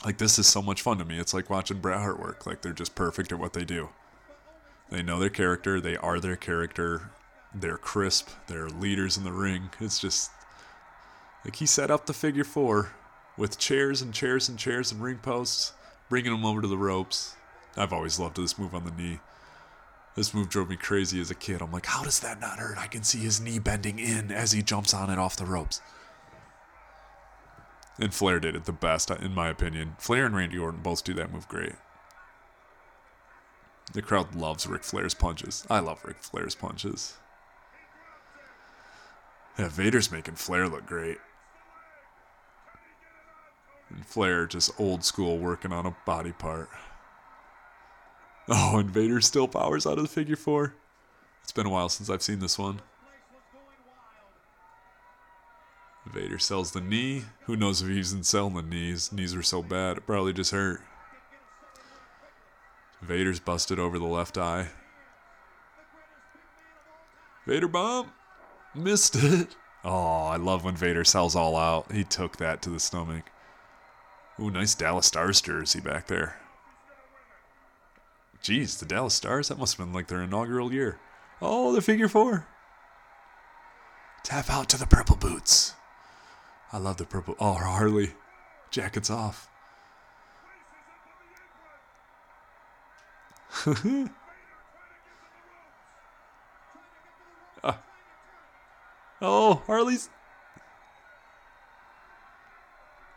like 0.06 0.19
this 0.19 0.38
is 0.38 0.47
so 0.47 0.62
much 0.62 0.82
fun 0.82 0.99
to 0.99 1.06
me. 1.06 1.19
It's 1.19 1.34
like 1.34 1.49
watching 1.49 1.80
Bret 1.80 1.99
Hart 1.99 2.19
work. 2.19 2.45
Like 2.45 2.62
they're 2.62 2.73
just 2.73 2.95
perfect 2.95 3.32
at 3.32 3.39
what 3.39 3.54
they 3.54 3.65
do. 3.65 3.89
They 4.89 5.01
know 5.01 5.19
their 5.19 5.30
character. 5.30 5.82
They 5.82 5.97
are 5.97 6.19
their 6.19 6.36
character. 6.36 7.10
They're 7.54 7.78
crisp. 7.78 8.30
They're 8.47 8.69
leaders 8.69 9.17
in 9.17 9.23
the 9.23 9.32
ring. 9.32 9.71
It's 9.80 9.99
just 9.99 10.30
like 11.46 11.56
he 11.58 11.66
set 11.66 11.92
up 11.92 12.08
the 12.08 12.14
figure 12.14 12.44
four 12.44 12.92
with 13.38 13.60
chairs 13.60 14.02
and 14.02 14.14
chairs 14.14 14.50
and 14.50 14.58
chairs 14.58 14.92
and 14.92 15.02
ring 15.02 15.20
posts, 15.20 15.74
bringing 16.10 16.34
him 16.34 16.44
over 16.44 16.62
to 16.62 16.68
the 16.68 16.78
ropes. 16.78 17.36
I've 17.78 17.94
always 17.94 18.20
loved 18.20 18.38
this 18.38 18.58
move 18.58 18.74
on 18.74 18.84
the 18.84 18.92
knee. 18.92 19.20
This 20.16 20.34
move 20.34 20.50
drove 20.50 20.70
me 20.70 20.78
crazy 20.78 21.20
as 21.22 21.30
a 21.30 21.36
kid. 21.36 21.62
I'm 21.62 21.72
like, 21.72 21.86
how 21.86 22.04
does 22.04 22.22
that 22.22 22.40
not 22.40 22.58
hurt? 22.58 22.78
I 22.78 22.88
can 22.88 23.04
see 23.04 23.20
his 23.20 23.42
knee 23.42 23.60
bending 23.60 24.00
in 24.00 24.32
as 24.32 24.54
he 24.54 24.62
jumps 24.62 24.94
on 24.94 25.10
it 25.10 25.20
off 25.20 25.36
the 25.36 25.46
ropes. 25.46 25.82
And 28.00 28.14
Flair 28.14 28.40
did 28.40 28.56
it 28.56 28.66
the 28.66 28.72
best, 28.72 29.12
in 29.12 29.34
my 29.34 29.50
opinion. 29.50 29.96
Flair 30.00 30.26
and 30.26 30.36
Randy 30.36 30.58
Orton 30.58 30.82
both 30.82 31.04
do 31.04 31.14
that 31.14 31.32
move 31.32 31.48
great. 31.48 31.76
The 33.94 34.02
crowd 34.02 34.36
loves 34.36 34.68
Ric 34.68 34.84
Flair's 34.84 35.14
punches. 35.14 35.66
I 35.70 35.80
love 35.80 36.04
Ric 36.04 36.18
Flair's 36.18 36.56
punches. 36.56 37.18
Yeah, 39.60 39.70
Vader's 39.70 40.12
making 40.12 40.36
Flair 40.36 40.68
look 40.68 40.86
great. 40.86 41.18
And 43.96 44.06
Flair 44.06 44.46
just 44.46 44.80
old 44.80 45.04
school 45.04 45.38
working 45.38 45.72
on 45.72 45.86
a 45.86 45.96
body 46.06 46.34
part. 46.34 46.70
Oh, 48.48 48.78
Invader 48.78 49.22
still 49.22 49.48
powers 49.48 49.88
out 49.88 49.98
of 49.98 50.04
the 50.04 50.10
figure 50.10 50.36
four. 50.36 50.76
It's 51.42 51.52
been 51.52 51.66
a 51.66 51.70
while 51.70 51.90
since 51.90 52.10
I've 52.10 52.22
seen 52.22 52.40
this 52.40 52.60
one. 52.60 52.82
Vader 56.06 56.38
sells 56.38 56.72
the 56.72 56.82
knee. 56.82 57.24
Who 57.46 57.56
knows 57.56 57.82
if 57.82 57.88
he's 57.88 58.12
even 58.12 58.24
selling 58.24 58.54
the 58.54 58.62
knees? 58.62 59.12
Knees 59.12 59.34
are 59.34 59.42
so 59.42 59.64
bad, 59.64 59.98
it 59.98 60.06
probably 60.06 60.34
just 60.34 60.52
hurt. 60.52 60.82
Vader's 63.02 63.40
busted 63.40 63.80
over 63.80 63.98
the 63.98 64.06
left 64.06 64.38
eye. 64.38 64.68
Vader 67.46 67.68
bomb. 67.68 68.12
Missed 68.74 69.16
it. 69.16 69.56
Oh, 69.88 70.26
I 70.26 70.38
love 70.38 70.64
when 70.64 70.76
Vader 70.76 71.04
sells 71.04 71.36
all 71.36 71.56
out. 71.56 71.92
He 71.92 72.04
took 72.04 72.38
that 72.38 72.64
to 72.64 72.72
the 72.72 72.80
stomach. 72.80 73.26
Ooh, 74.39 74.52
nice 74.52 74.76
Dallas 74.76 75.06
Stars 75.06 75.41
jersey 75.41 75.80
back 75.80 76.08
there. 76.08 76.39
Jeez, 78.43 78.78
the 78.80 78.86
Dallas 78.86 79.13
Stars? 79.13 79.48
That 79.48 79.58
must 79.58 79.78
have 79.78 79.86
been 79.86 79.93
like 79.93 80.08
their 80.08 80.21
inaugural 80.21 80.74
year. 80.74 81.00
Oh, 81.41 81.74
the 81.74 81.82
figure 81.82 82.08
four. 82.08 82.45
Tap 84.24 84.50
out 84.50 84.69
to 84.69 84.78
the 84.78 84.86
purple 84.86 85.15
boots. 85.15 85.74
I 86.74 86.78
love 86.78 86.98
the 86.98 87.06
purple. 87.06 87.36
Oh, 87.39 87.54
Harley. 87.54 88.13
Jackets 88.71 89.10
off. 89.10 89.50
uh. 97.63 97.74
Oh, 99.21 99.63
Harley's. 99.65 100.10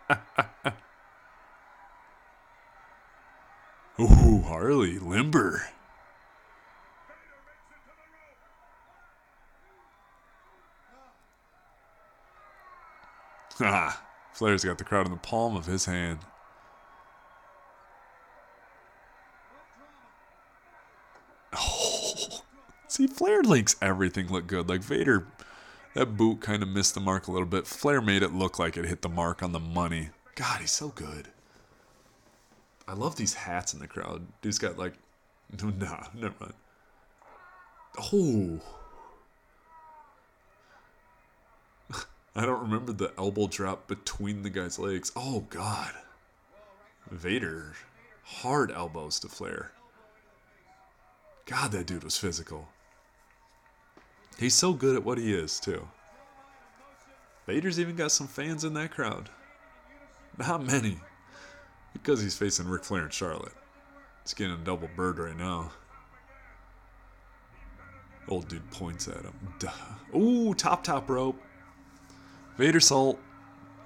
Ooh, 4.39 4.43
Harley, 4.43 4.99
limber. 4.99 5.63
Ah, 13.61 14.05
Flair's 14.33 14.65
got 14.65 14.79
the 14.79 14.85
crowd 14.85 15.07
in 15.07 15.13
the 15.13 15.19
palm 15.19 15.57
of 15.57 15.67
his 15.67 15.87
hand. 15.87 16.21
Oh, 21.53 22.43
see, 22.87 23.09
Flair 23.09 23.43
makes 23.43 23.75
everything 23.83 24.29
look 24.29 24.47
good. 24.47 24.69
Like 24.69 24.83
Vader, 24.83 25.27
that 25.95 26.17
boot 26.17 26.41
kind 26.41 26.63
of 26.63 26.69
missed 26.69 26.95
the 26.95 27.01
mark 27.01 27.27
a 27.27 27.33
little 27.33 27.49
bit. 27.49 27.67
Flair 27.67 28.01
made 28.01 28.23
it 28.23 28.33
look 28.33 28.59
like 28.59 28.77
it 28.77 28.85
hit 28.85 29.03
the 29.03 29.09
mark 29.09 29.43
on 29.43 29.51
the 29.51 29.59
money. 29.59 30.11
God, 30.37 30.61
he's 30.61 30.71
so 30.71 30.91
good. 30.91 31.29
I 32.89 32.95
love 32.95 33.17
these 33.17 33.35
hats 33.35 33.75
in 33.75 33.81
the 33.81 33.87
crowd. 33.87 34.27
Dude's 34.41 34.59
got 34.59 34.79
like, 34.79 34.95
no, 35.63 35.69
nah, 35.69 36.07
never 36.15 36.35
mind. 36.41 36.55
Oh. 38.13 38.61
I 42.35 42.47
don't 42.47 42.63
remember 42.63 42.95
the 42.95 43.13
elbow 43.19 43.47
drop 43.47 43.87
between 43.89 44.43
the 44.43 44.49
guy's 44.49 44.79
legs. 44.79 45.13
Oh, 45.15 45.45
God. 45.51 45.93
Vader. 47.11 47.75
Hard 48.25 48.71
elbows 48.71 49.21
to 49.21 49.29
Flair. 49.29 49.73
God, 51.45 51.73
that 51.73 51.87
dude 51.87 52.05
was 52.05 52.17
physical. 52.17 52.69
He's 54.39 54.55
so 54.55 54.73
good 54.73 54.97
at 54.97 55.05
what 55.05 55.19
he 55.19 55.35
is, 55.35 55.61
too. 55.61 55.89
Vader's 57.47 57.81
even 57.81 57.97
got 57.97 58.13
some 58.13 58.29
fans 58.29 58.65
in 58.65 58.73
that 58.75 58.93
crowd. 58.93 59.29
Not 60.39 60.65
many. 60.65 60.99
Because 61.93 62.23
he's 62.23 62.37
facing 62.37 62.69
Ric 62.69 62.85
Flair 62.85 63.03
and 63.03 63.13
Charlotte. 63.13 63.53
He's 64.23 64.35
getting 64.35 64.55
a 64.55 64.59
double 64.59 64.89
bird 64.97 65.19
right 65.19 65.37
now. 65.37 65.73
Old 68.29 68.49
dude 68.49 68.71
points 68.71 69.09
at 69.09 69.23
him. 69.23 69.35
Duh. 69.59 70.17
Ooh, 70.17 70.55
top 70.55 70.85
top 70.85 71.09
rope. 71.09 71.41
Vadersault. 72.59 73.19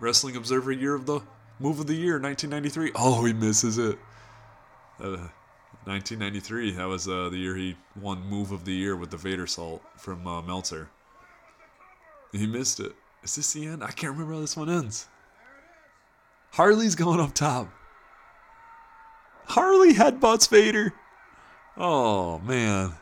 Wrestling 0.00 0.34
Observer 0.34 0.72
Year 0.72 0.96
of 0.96 1.06
the 1.06 1.20
Move 1.60 1.78
of 1.78 1.86
the 1.86 1.94
Year, 1.94 2.18
1993. 2.18 2.90
Oh, 2.96 3.24
he 3.24 3.32
misses 3.32 3.78
it. 3.78 3.96
Uh, 4.98 5.28
1993. 5.84 6.72
That 6.72 6.86
was 6.86 7.06
uh, 7.06 7.28
the 7.28 7.36
year 7.36 7.54
he 7.54 7.76
won 8.00 8.20
Move 8.26 8.50
of 8.50 8.64
the 8.64 8.72
Year 8.72 8.96
with 8.96 9.10
the 9.10 9.16
Vadersault 9.16 9.80
from 9.96 10.26
uh, 10.26 10.42
Meltzer. 10.42 10.88
He 12.32 12.48
missed 12.48 12.80
it. 12.80 12.96
Is 13.22 13.36
this 13.36 13.52
the 13.52 13.66
end? 13.66 13.84
I 13.84 13.92
can't 13.92 14.12
remember 14.12 14.34
how 14.34 14.40
this 14.40 14.56
one 14.56 14.68
ends. 14.68 15.06
Harley's 16.50 16.96
going 16.96 17.20
up 17.20 17.32
top. 17.32 17.68
Harley 19.52 19.92
headbutts 19.92 20.48
Vader. 20.48 20.94
Oh, 21.76 22.38
man. 22.38 22.94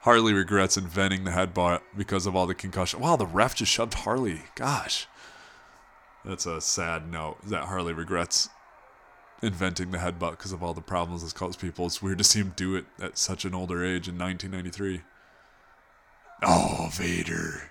Harley 0.00 0.32
regrets 0.32 0.78
inventing 0.78 1.24
the 1.24 1.32
headbutt 1.32 1.82
because 1.94 2.24
of 2.24 2.34
all 2.34 2.46
the 2.46 2.54
concussion. 2.54 3.00
Wow, 3.00 3.16
the 3.16 3.26
ref 3.26 3.54
just 3.54 3.70
shoved 3.70 3.92
Harley. 3.92 4.44
Gosh. 4.54 5.06
That's 6.24 6.46
a 6.46 6.62
sad 6.62 7.12
note 7.12 7.36
that 7.44 7.64
Harley 7.64 7.92
regrets 7.92 8.48
inventing 9.42 9.90
the 9.90 9.98
headbutt 9.98 10.30
because 10.30 10.52
of 10.52 10.62
all 10.62 10.72
the 10.72 10.80
problems 10.80 11.22
this 11.22 11.34
caused 11.34 11.60
people. 11.60 11.84
It's 11.84 12.00
weird 12.00 12.16
to 12.16 12.24
see 12.24 12.40
him 12.40 12.54
do 12.56 12.74
it 12.74 12.86
at 12.98 13.18
such 13.18 13.44
an 13.44 13.54
older 13.54 13.84
age 13.84 14.08
in 14.08 14.18
1993. 14.18 15.02
Oh, 16.42 16.88
Vader. 16.90 17.70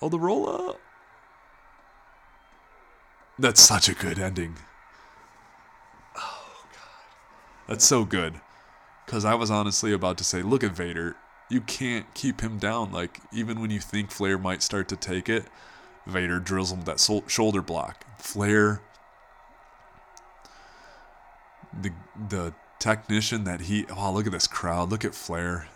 Oh, 0.00 0.08
the 0.08 0.18
roll 0.18 0.48
up. 0.48 0.80
That's 3.38 3.60
such 3.60 3.90
a 3.90 3.94
good 3.94 4.18
ending. 4.18 4.56
That's 7.68 7.84
so 7.84 8.04
good. 8.04 8.40
Because 9.04 9.24
I 9.24 9.34
was 9.34 9.50
honestly 9.50 9.92
about 9.92 10.18
to 10.18 10.24
say, 10.24 10.42
look 10.42 10.64
at 10.64 10.72
Vader. 10.72 11.16
You 11.48 11.60
can't 11.60 12.12
keep 12.14 12.40
him 12.40 12.58
down. 12.58 12.92
Like, 12.92 13.20
even 13.32 13.60
when 13.60 13.70
you 13.70 13.80
think 13.80 14.10
Flair 14.10 14.38
might 14.38 14.62
start 14.62 14.88
to 14.88 14.96
take 14.96 15.28
it, 15.28 15.44
Vader 16.06 16.40
drills 16.40 16.72
him 16.72 16.82
that 16.82 16.98
sol- 16.98 17.24
shoulder 17.26 17.62
block. 17.62 18.04
Flair, 18.18 18.80
the, 21.80 21.90
the 22.28 22.54
technician 22.78 23.44
that 23.44 23.62
he. 23.62 23.86
Oh, 23.96 24.12
look 24.12 24.26
at 24.26 24.32
this 24.32 24.46
crowd. 24.46 24.90
Look 24.90 25.04
at 25.04 25.14
Flair. 25.14 25.68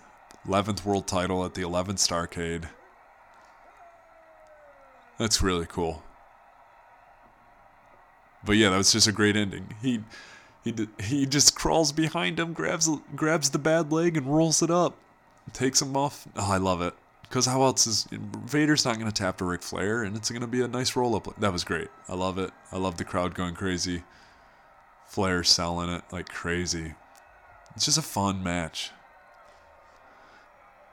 11th 0.47 0.85
world 0.85 1.07
title 1.07 1.45
at 1.45 1.55
the 1.55 1.63
11th 1.63 1.99
Starrcade. 1.99 2.69
That's 5.19 5.43
really 5.43 5.67
cool. 5.67 6.03
But 8.43 8.57
yeah, 8.57 8.71
that 8.71 8.79
was 8.79 8.91
just 8.91 9.07
a 9.07 9.13
great 9.13 9.37
ending. 9.37 9.75
He 9.83 10.01
he 10.65 10.75
he 11.03 11.27
just 11.27 11.55
crawls 11.55 11.93
behind 11.93 12.39
him, 12.39 12.53
grabs 12.53 12.89
grabs 13.15 13.51
the 13.51 13.59
bad 13.59 13.93
leg 13.93 14.17
and 14.17 14.27
rolls 14.27 14.63
it 14.63 14.71
up, 14.71 14.97
takes 15.53 15.81
him 15.81 15.97
off. 15.97 16.27
Oh, 16.37 16.53
I 16.53 16.59
love 16.59 16.83
it. 16.83 16.95
Because 17.23 17.47
how 17.47 17.63
else 17.63 17.87
is 17.87 18.09
Vader's 18.11 18.85
not 18.85 18.99
going 18.99 19.07
to 19.07 19.13
tap 19.13 19.39
to 19.39 19.45
Ric 19.45 19.63
Flair, 19.63 20.03
and 20.03 20.17
it's 20.17 20.31
going 20.31 20.41
to 20.41 20.49
be 20.49 20.63
a 20.63 20.69
nice 20.69 20.97
roll 20.97 21.15
up. 21.15 21.29
That 21.39 21.53
was 21.53 21.63
great. 21.63 21.89
I 22.09 22.15
love 22.17 22.39
it. 22.39 22.51
I 22.73 22.77
love 22.77 22.97
the 22.97 23.05
crowd 23.05 23.37
going 23.37 23.55
crazy. 23.55 24.03
Flair 25.07 25.45
selling 25.45 25.91
it 25.91 26.03
like 26.11 26.29
crazy. 26.29 26.95
It's 27.77 27.85
just 27.85 27.99
a 27.99 28.03
fun 28.03 28.43
match. 28.43 28.91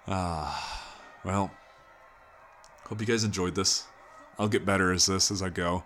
Ah, 0.08 0.93
well. 1.23 1.51
Hope 2.86 3.01
you 3.01 3.08
guys 3.08 3.23
enjoyed 3.23 3.56
this. 3.56 3.86
I'll 4.38 4.47
get 4.47 4.65
better 4.65 4.93
as 4.93 5.08
this 5.08 5.32
as 5.32 5.41
I 5.41 5.49
go. 5.49 5.84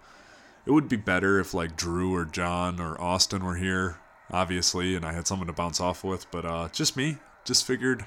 It 0.66 0.72
would 0.72 0.88
be 0.88 0.96
better 0.96 1.40
if 1.40 1.54
like 1.54 1.76
Drew 1.76 2.14
or 2.16 2.26
John 2.26 2.80
or 2.80 3.00
Austin 3.02 3.44
were 3.44 3.56
here, 3.56 3.98
obviously, 4.30 4.96
and 4.96 5.06
I 5.06 5.14
had 5.14 5.28
someone 5.28 5.48
to 5.48 5.54
bounce 5.54 5.80
off 5.80 6.04
with. 6.04 6.30
But 6.32 6.46
uh, 6.46 6.70
just 6.72 6.96
me. 6.96 7.18
Just 7.44 7.66
figured 7.66 8.06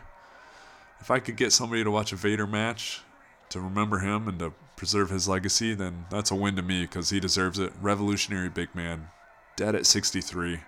if 1.00 1.10
I 1.10 1.18
could 1.18 1.36
get 1.36 1.52
somebody 1.52 1.82
to 1.82 1.90
watch 1.90 2.12
a 2.12 2.16
Vader 2.16 2.46
match 2.46 3.02
to 3.50 3.60
remember 3.60 3.98
him 3.98 4.28
and 4.28 4.38
to 4.38 4.52
preserve 4.76 5.10
his 5.10 5.28
legacy, 5.28 5.74
then 5.74 6.06
that's 6.10 6.30
a 6.30 6.34
win 6.34 6.56
to 6.56 6.62
me 6.62 6.82
because 6.82 7.10
he 7.10 7.20
deserves 7.20 7.58
it. 7.58 7.72
Revolutionary 7.80 8.48
big 8.48 8.74
man, 8.74 9.08
dead 9.56 9.74
at 9.74 9.86
63. 9.86 10.60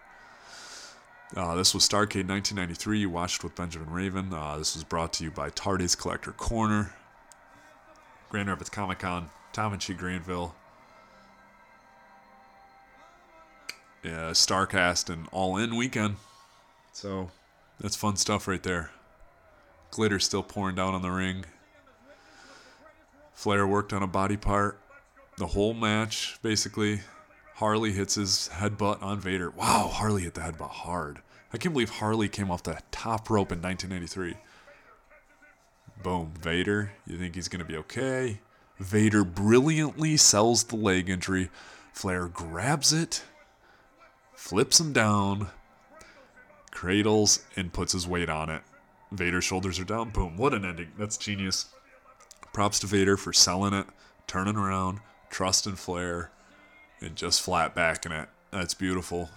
Uh, 1.35 1.55
this 1.57 1.75
was 1.75 1.89
Starrcade 1.89 2.29
1993. 2.29 3.01
You 3.01 3.11
watched 3.11 3.43
with 3.43 3.55
Benjamin 3.57 3.91
Raven. 3.91 4.33
Uh, 4.33 4.59
this 4.59 4.75
was 4.75 4.85
brought 4.85 5.13
to 5.15 5.25
you 5.25 5.31
by 5.31 5.51
Tardy's 5.51 5.95
Collector 5.95 6.33
Corner, 6.33 6.95
Grand 8.29 8.49
Rapids 8.49 8.71
Comic 8.71 9.01
Con, 9.01 9.31
Tom 9.53 9.73
and 9.73 9.85
Chi 9.85 9.95
Granville. 9.95 10.55
Yeah, 14.07 14.31
Starrcast 14.31 15.11
and 15.11 15.27
All 15.33 15.57
In 15.57 15.75
weekend. 15.75 16.15
So 16.93 17.33
that's 17.81 17.97
fun 17.97 18.15
stuff 18.15 18.47
right 18.47 18.63
there. 18.63 18.93
Glitter 19.91 20.21
still 20.21 20.45
pouring 20.45 20.77
down 20.77 20.95
on 20.95 21.03
the 21.03 21.11
ring. 21.11 21.45
Flair 23.35 23.67
worked 23.67 23.93
on 23.93 24.05
a 24.05 24.07
body 24.07 24.37
part. 24.37 24.79
The 25.39 25.49
whole 25.49 25.75
match, 25.75 26.39
basically. 26.41 27.01
Harley 27.57 27.91
hits 27.91 28.15
his 28.15 28.49
headbutt 28.53 29.03
on 29.03 29.19
Vader. 29.19 29.51
Wow, 29.51 29.91
Harley 29.93 30.23
hit 30.23 30.35
the 30.35 30.43
headbutt 30.43 30.71
hard. 30.71 31.19
I 31.53 31.57
can't 31.57 31.75
believe 31.75 31.91
Harley 31.91 32.29
came 32.29 32.49
off 32.49 32.63
the 32.63 32.79
top 32.93 33.29
rope 33.29 33.51
in 33.51 33.61
1993. 33.61 34.37
Boom, 36.05 36.33
Vader. 36.41 36.93
You 37.09 37.19
think 37.19 37.35
he's 37.35 37.49
going 37.49 37.59
to 37.59 37.67
be 37.67 37.77
okay? 37.79 38.39
Vader 38.79 39.25
brilliantly 39.25 40.17
sells 40.17 40.63
the 40.63 40.77
leg 40.77 41.09
injury. 41.09 41.51
Flair 41.93 42.29
grabs 42.29 42.93
it, 42.93 43.25
flips 44.37 44.79
him 44.79 44.93
down, 44.93 45.49
cradles, 46.71 47.45
and 47.57 47.73
puts 47.73 47.93
his 47.93 48.07
weight 48.07 48.29
on 48.29 48.51
it. 48.51 48.63
Vader's 49.11 49.45
shoulders 49.45 49.81
are 49.81 49.85
down. 49.85 50.11
Boom. 50.11 50.37
What 50.37 50.55
an 50.55 50.65
ending. 50.65 50.93
That's 50.99 51.17
genius. 51.17 51.67
Props 52.53 52.79
to 52.81 52.87
Vader 52.87 53.17
for 53.17 53.33
selling 53.33 53.73
it, 53.73 53.87
turning 54.27 54.57
around, 54.57 55.01
trusting 55.31 55.77
Flair, 55.77 56.31
and 57.01 57.17
just 57.17 57.43
flat 57.43 57.75
backing 57.75 58.13
it. 58.13 58.29
That's 58.51 58.75
beautiful. 58.75 59.31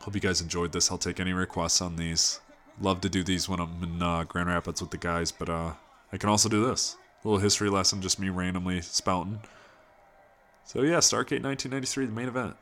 Hope 0.00 0.14
you 0.14 0.20
guys 0.20 0.40
enjoyed 0.40 0.72
this. 0.72 0.90
I'll 0.90 0.98
take 0.98 1.20
any 1.20 1.32
requests 1.32 1.80
on 1.80 1.96
these. 1.96 2.40
Love 2.80 3.00
to 3.02 3.08
do 3.08 3.22
these 3.22 3.48
when 3.48 3.60
I'm 3.60 3.82
in 3.82 4.02
uh, 4.02 4.24
Grand 4.24 4.48
Rapids 4.48 4.80
with 4.80 4.90
the 4.90 4.96
guys, 4.96 5.30
but 5.30 5.48
uh, 5.48 5.74
I 6.12 6.16
can 6.16 6.30
also 6.30 6.48
do 6.48 6.66
this. 6.66 6.96
A 7.22 7.28
little 7.28 7.40
history 7.40 7.68
lesson, 7.68 8.00
just 8.00 8.18
me 8.18 8.30
randomly 8.30 8.80
spouting. 8.80 9.40
So 10.64 10.82
yeah, 10.82 10.98
Starrcade 10.98 11.42
1993, 11.42 12.06
the 12.06 12.12
main 12.12 12.28
event. 12.28 12.56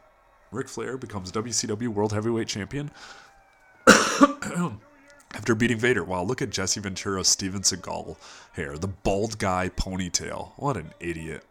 Ric 0.50 0.68
Flair 0.68 0.96
becomes 0.96 1.32
WCW 1.32 1.88
World 1.88 2.12
Heavyweight 2.12 2.48
Champion 2.48 2.90
after 5.34 5.54
beating 5.54 5.78
Vader. 5.78 6.04
Wow, 6.04 6.22
look 6.22 6.42
at 6.42 6.50
Jesse 6.50 6.80
Ventura's 6.80 7.28
Steven 7.28 7.62
Seagal 7.62 8.16
hair, 8.52 8.78
the 8.78 8.88
bald 8.88 9.38
guy 9.38 9.70
ponytail. 9.76 10.52
What 10.56 10.76
an 10.76 10.92
idiot. 11.00 11.44